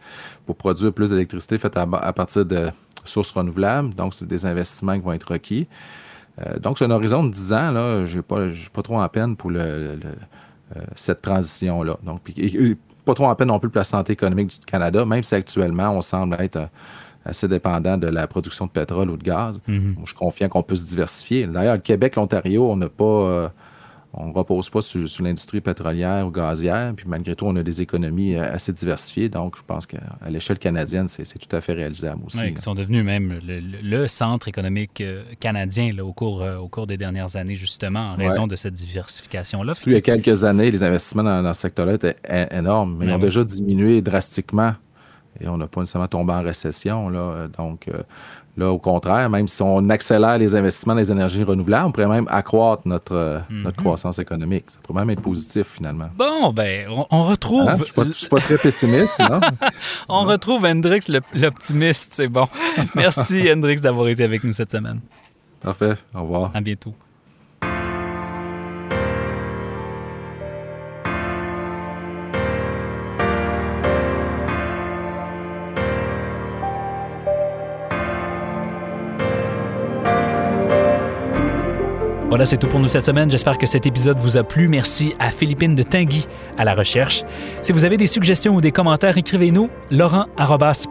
pour 0.46 0.56
produire 0.56 0.94
plus 0.94 1.10
d'électricité 1.10 1.58
faite 1.58 1.76
à, 1.76 2.14
partir 2.14 2.46
de 2.46 2.72
sources 3.04 3.32
renouvelables. 3.32 3.94
Donc, 3.94 4.14
c'est 4.14 4.28
des 4.28 4.46
investissements 4.46 4.96
qui 4.96 5.04
vont 5.04 5.14
être 5.14 5.32
requis. 5.32 5.68
Euh, 6.40 6.58
donc, 6.58 6.78
c'est 6.78 6.86
un 6.86 6.92
horizon 6.92 7.24
de 7.24 7.32
10 7.32 7.54
ans. 7.54 8.06
Je 8.06 8.16
n'ai 8.16 8.22
pas, 8.22 8.48
pas, 8.72 8.82
trop 8.82 9.02
en 9.02 9.10
peine 9.10 9.36
pour 9.36 9.52
euh, 9.54 9.98
cette 10.96 11.22
transition-là. 11.22 11.98
Donc, 12.04 12.22
pas 13.04 13.14
trop 13.14 13.28
en 13.28 13.36
peine 13.36 13.50
non 13.50 13.60
plus 13.60 13.70
pour 13.70 13.80
la 13.80 13.84
santé 13.84 14.14
économique 14.14 14.58
du 14.58 14.66
Canada, 14.66 15.04
même 15.04 15.24
si 15.24 15.36
actuellement, 15.36 15.90
on 15.90 16.02
semble 16.02 16.38
être 16.40 16.70
assez 17.26 17.48
dépendant 17.48 17.98
de 17.98 18.08
la 18.08 18.28
production 18.28 18.66
de 18.66 18.72
pétrole 18.72 19.10
ou 19.10 19.18
de 19.18 19.24
gaz. 19.24 19.60
Mhm. 19.68 19.96
Je 20.02 20.08
suis 20.08 20.16
confiant 20.16 20.50
qu'on 20.50 20.64
peut 20.64 20.76
se 20.76 20.86
diversifier. 20.86 21.48
D'ailleurs, 21.48 21.76
le 21.76 21.82
Québec, 21.82 22.16
l'Ontario, 22.16 22.70
on 22.70 22.78
n'a 22.78 22.90
pas. 22.90 23.04
Euh, 23.04 23.50
on 24.12 24.30
ne 24.30 24.34
repose 24.34 24.72
pas 24.72 24.82
sur, 24.82 25.06
l'industrie 25.22 25.62
pétrolière 25.62 26.26
ou 26.26 26.32
gazière, 26.32 26.94
puis 26.96 27.06
malgré 27.08 27.36
tout, 27.36 27.46
on 27.46 27.56
a 27.58 27.62
des 27.62 27.80
économies 27.80 28.36
euh, 28.36 28.56
assez 28.56 28.74
diversifiées. 28.74 29.30
Donc, 29.30 29.56
je 29.56 29.62
pense 29.62 29.86
qu'à 29.86 30.00
l'échelle 30.28 30.58
canadienne, 30.58 31.08
c'est 31.08 31.24
tout 31.38 31.56
à 31.56 31.62
fait 31.62 31.74
réalisable 31.74 32.24
aussi. 32.26 32.40
Oui, 32.40 32.54
ils 32.56 32.60
sont 32.60 32.74
devenus 32.74 33.06
même 33.06 33.40
le, 33.46 34.08
centre 34.08 34.48
économique 34.48 35.02
euh, 35.02 35.22
canadien 35.40 35.92
au, 36.00 36.12
cours, 36.12 36.44
au 36.60 36.68
cours 36.68 36.88
des 36.88 36.98
dernières 36.98 37.36
années, 37.36 37.54
justement, 37.54 38.14
en 38.14 38.16
raison 38.16 38.48
de 38.48 38.56
cette 38.56 38.74
diversification-là. 38.74 39.74
Il 39.86 39.94
y 39.94 39.96
a 39.96 40.02
quelques 40.02 40.44
années, 40.44 40.72
les 40.72 40.82
investissements 40.82 41.24
dans, 41.24 41.54
ce 41.54 41.62
secteur-là 41.62 41.94
étaient 41.94 42.18
énormes, 42.50 42.98
mais 42.98 43.06
ils 43.06 43.14
ont 43.14 43.20
déjà 43.20 43.44
diminué 43.44 44.02
drastiquement 44.02 44.74
et 45.40 45.48
on 45.48 45.58
n'a 45.58 45.68
pas 45.68 45.82
nécessairement 45.82 46.08
tombé 46.08 46.34
en 46.34 46.42
récession. 46.42 47.10
Là. 47.10 47.48
Donc, 47.58 47.88
euh, 47.88 48.02
là, 48.58 48.72
au 48.72 48.80
contraire, 48.80 49.30
même 49.30 49.48
si 49.48 49.62
on 49.62 49.90
accélère 49.90 50.38
les 50.38 50.56
investissements 50.56 50.94
dans 50.94 51.00
les 51.00 51.12
énergies 51.12 51.44
renouvelables, 51.44 51.88
on 51.88 51.92
pourrait 51.92 52.08
même 52.08 52.28
accroître 52.30 52.84
notre, 52.86 53.16
euh, 53.16 53.40
mhm. 53.50 53.64
notre 53.64 53.78
croissance 53.78 54.20
économique. 54.20 54.66
Ça 54.70 54.80
pourrait 54.84 55.02
même 55.02 55.12
être 55.12 55.22
positif, 55.22 55.68
finalement. 55.68 56.10
Bon, 56.16 56.52
ben, 56.52 56.88
on, 57.10 57.24
retrouve... 57.24 57.68
Hein? 57.70 57.78
Je 57.78 58.02
ne 58.02 58.12
suis, 58.12 58.28
pas 58.28 58.40
très 58.40 58.58
pessimiste, 58.58 59.20
non? 59.20 59.40
on 60.10 60.26
retrouve 60.26 60.66
Hendrix, 60.66 61.02
l'optimiste, 61.34 62.14
c'est 62.14 62.28
bon. 62.28 62.48
Merci, 62.96 63.50
Hendrix, 63.52 63.82
d'avoir 63.82 64.08
été 64.08 64.24
avec 64.24 64.44
nous 64.44 64.54
cette 64.54 64.72
semaine. 64.72 65.00
Parfait. 65.62 65.96
Au 66.14 66.22
revoir. 66.22 66.52
À 66.54 66.62
bientôt. 66.62 66.94
Voilà, 82.30 82.46
c'est 82.46 82.58
tout 82.58 82.68
pour 82.68 82.80
nous 82.80 82.88
cette 82.88 83.06
semaine. 83.06 83.32
J'espère 83.32 83.58
que 83.58 83.66
cet 83.66 83.88
épisode 83.88 84.20
vous 84.20 84.38
a 84.38 84.44
plu. 84.44 84.68
Merci 84.68 85.16
à 85.18 85.32
Philippine 85.32 85.74
de 85.74 85.82
Tinguy 85.82 86.28
à 86.60 86.64
la 86.64 86.76
recherche. 86.76 87.24
Si 87.62 87.72
vous 87.72 87.86
avez 87.86 87.98
des 87.98 88.06
suggestions 88.06 88.54
ou 88.54 88.62
des 88.62 88.72
commentaires, 88.72 89.18
écrivez-nous 89.18 89.68
laurent 89.90 90.28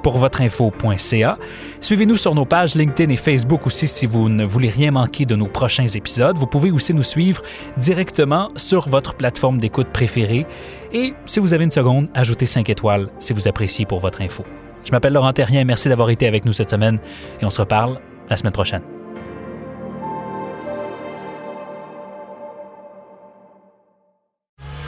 pour 0.03 0.19
votre 0.19 0.41
info.ca. 0.41 1.39
Suivez-nous 1.81 2.17
sur 2.17 2.35
nos 2.35 2.45
pages 2.45 2.75
LinkedIn 2.75 3.13
et 3.13 3.17
Facebook 3.17 3.69
aussi 3.69 3.87
si 3.87 4.05
vous 4.05 4.29
ne 4.29 4.45
voulez 4.45 4.69
rien 4.69 4.91
manquer 4.91 5.27
de 5.27 5.37
nos 5.37 5.47
prochains 5.47 5.87
épisodes. 5.87 6.37
Vous 6.37 6.49
pouvez 6.49 6.73
aussi 6.73 6.93
nous 6.93 7.05
suivre 7.05 7.41
directement 7.77 8.49
sur 8.57 8.89
votre 8.89 9.15
plateforme 9.15 9.59
d'écoute 9.59 9.89
préférée. 9.93 10.45
Et 10.93 11.15
si 11.25 11.39
vous 11.39 11.55
avez 11.55 11.63
une 11.63 11.71
seconde, 11.71 12.09
ajoutez 12.15 12.47
5 12.47 12.69
étoiles 12.69 13.11
si 13.21 13.33
vous 13.33 13.47
appréciez 13.47 13.87
pour 13.87 14.01
votre 14.01 14.23
info. 14.23 14.43
Je 14.85 14.91
m'appelle 14.91 15.13
Laurent 15.13 15.33
Terrien. 15.33 15.65
Merci 15.65 15.89
d'avoir 15.89 16.11
été 16.11 16.27
avec 16.27 16.45
nous 16.45 16.53
cette 16.53 16.71
semaine 16.71 16.99
et 17.41 17.45
on 17.45 17.51
se 17.51 17.61
reparle 17.61 18.01
la 18.29 18.37
semaine 18.37 18.53
prochaine. 18.53 18.83